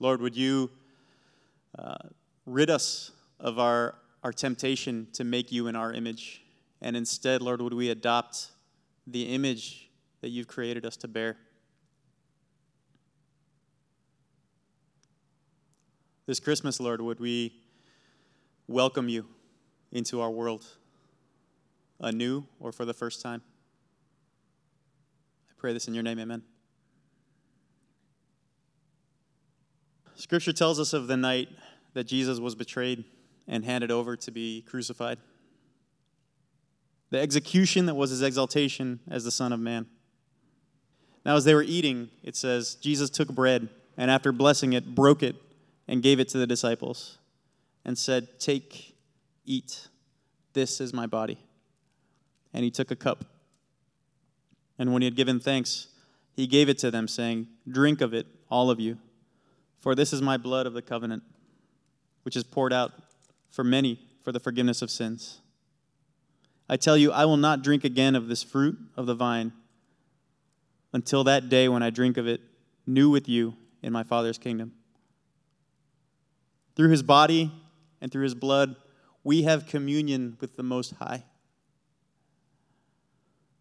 Lord, 0.00 0.20
would 0.20 0.36
you 0.36 0.70
uh, 1.78 1.96
rid 2.46 2.70
us 2.70 3.10
of 3.40 3.58
our, 3.58 3.96
our 4.22 4.32
temptation 4.32 5.08
to 5.12 5.24
make 5.24 5.50
you 5.50 5.66
in 5.66 5.76
our 5.76 5.92
image? 5.92 6.42
And 6.80 6.96
instead, 6.96 7.42
Lord, 7.42 7.60
would 7.60 7.74
we 7.74 7.90
adopt 7.90 8.48
the 9.06 9.34
image 9.34 9.90
that 10.20 10.28
you've 10.28 10.46
created 10.46 10.84
us 10.84 10.96
to 10.98 11.08
bear? 11.08 11.36
This 16.28 16.40
Christmas, 16.40 16.78
Lord, 16.78 17.00
would 17.00 17.20
we 17.20 17.54
welcome 18.66 19.08
you 19.08 19.24
into 19.90 20.20
our 20.20 20.30
world 20.30 20.62
anew 22.00 22.44
or 22.60 22.70
for 22.70 22.84
the 22.84 22.92
first 22.92 23.22
time? 23.22 23.40
I 25.48 25.54
pray 25.56 25.72
this 25.72 25.88
in 25.88 25.94
your 25.94 26.02
name, 26.02 26.18
amen. 26.18 26.42
Scripture 30.16 30.52
tells 30.52 30.78
us 30.78 30.92
of 30.92 31.06
the 31.06 31.16
night 31.16 31.48
that 31.94 32.04
Jesus 32.04 32.38
was 32.38 32.54
betrayed 32.54 33.04
and 33.46 33.64
handed 33.64 33.90
over 33.90 34.14
to 34.14 34.30
be 34.30 34.60
crucified 34.68 35.16
the 37.08 37.18
execution 37.18 37.86
that 37.86 37.94
was 37.94 38.10
his 38.10 38.20
exaltation 38.20 39.00
as 39.10 39.24
the 39.24 39.30
Son 39.30 39.50
of 39.50 39.60
Man. 39.60 39.86
Now, 41.24 41.36
as 41.36 41.44
they 41.44 41.54
were 41.54 41.62
eating, 41.62 42.10
it 42.22 42.36
says, 42.36 42.74
Jesus 42.74 43.08
took 43.08 43.28
bread 43.28 43.70
and 43.96 44.10
after 44.10 44.30
blessing 44.30 44.74
it, 44.74 44.94
broke 44.94 45.22
it 45.22 45.36
and 45.88 46.02
gave 46.02 46.20
it 46.20 46.28
to 46.28 46.38
the 46.38 46.46
disciples 46.46 47.18
and 47.84 47.96
said, 47.96 48.38
Take, 48.38 48.94
eat. 49.44 49.88
This 50.52 50.80
is 50.80 50.92
my 50.92 51.06
body. 51.06 51.38
And 52.52 52.62
he 52.62 52.70
took 52.70 52.90
a 52.90 52.96
cup. 52.96 53.24
And 54.78 54.92
when 54.92 55.02
he 55.02 55.06
had 55.06 55.16
given 55.16 55.40
thanks, 55.40 55.88
he 56.36 56.46
gave 56.46 56.68
it 56.68 56.78
to 56.78 56.90
them, 56.90 57.08
saying, 57.08 57.48
Drink 57.68 58.00
of 58.00 58.14
it, 58.14 58.26
all 58.50 58.70
of 58.70 58.78
you, 58.78 58.98
for 59.80 59.94
this 59.94 60.12
is 60.12 60.22
my 60.22 60.36
blood 60.36 60.66
of 60.66 60.74
the 60.74 60.82
covenant, 60.82 61.22
which 62.22 62.36
is 62.36 62.44
poured 62.44 62.72
out 62.72 62.92
for 63.50 63.64
many 63.64 63.98
for 64.22 64.30
the 64.30 64.40
forgiveness 64.40 64.82
of 64.82 64.90
sins. 64.90 65.40
I 66.68 66.76
tell 66.76 66.96
you, 66.96 67.10
I 67.12 67.24
will 67.24 67.38
not 67.38 67.62
drink 67.62 67.82
again 67.82 68.14
of 68.14 68.28
this 68.28 68.42
fruit 68.42 68.78
of 68.96 69.06
the 69.06 69.14
vine 69.14 69.52
until 70.92 71.24
that 71.24 71.48
day 71.48 71.68
when 71.68 71.82
I 71.82 71.90
drink 71.90 72.16
of 72.16 72.26
it 72.26 72.40
new 72.86 73.10
with 73.10 73.28
you 73.28 73.54
in 73.82 73.92
my 73.92 74.02
Father's 74.02 74.38
kingdom. 74.38 74.72
Through 76.78 76.90
his 76.90 77.02
body 77.02 77.50
and 78.00 78.12
through 78.12 78.22
his 78.22 78.36
blood, 78.36 78.76
we 79.24 79.42
have 79.42 79.66
communion 79.66 80.36
with 80.40 80.56
the 80.56 80.62
Most 80.62 80.94
High. 80.94 81.24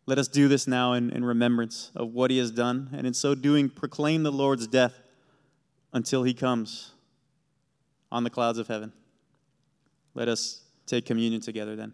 Let 0.06 0.20
us 0.20 0.28
do 0.28 0.48
this 0.48 0.68
now 0.68 0.94
in, 0.94 1.10
in 1.10 1.26
remembrance 1.26 1.92
of 1.96 2.14
what 2.14 2.30
he 2.30 2.38
has 2.38 2.52
done, 2.52 2.92
and 2.94 3.08
in 3.08 3.16
so 3.16 3.34
doing, 3.34 3.70
proclaim 3.70 4.22
the 4.22 4.32
Lord's 4.32 4.68
death 4.68 5.02
until 5.94 6.22
he 6.22 6.34
comes 6.36 6.92
on 8.12 8.24
the 8.24 8.30
clouds 8.30 8.60
of 8.60 8.68
heaven. 8.68 8.94
Let 10.14 10.30
us 10.30 10.62
take 10.86 11.08
communion 11.08 11.42
together 11.42 11.76
then. 11.76 11.94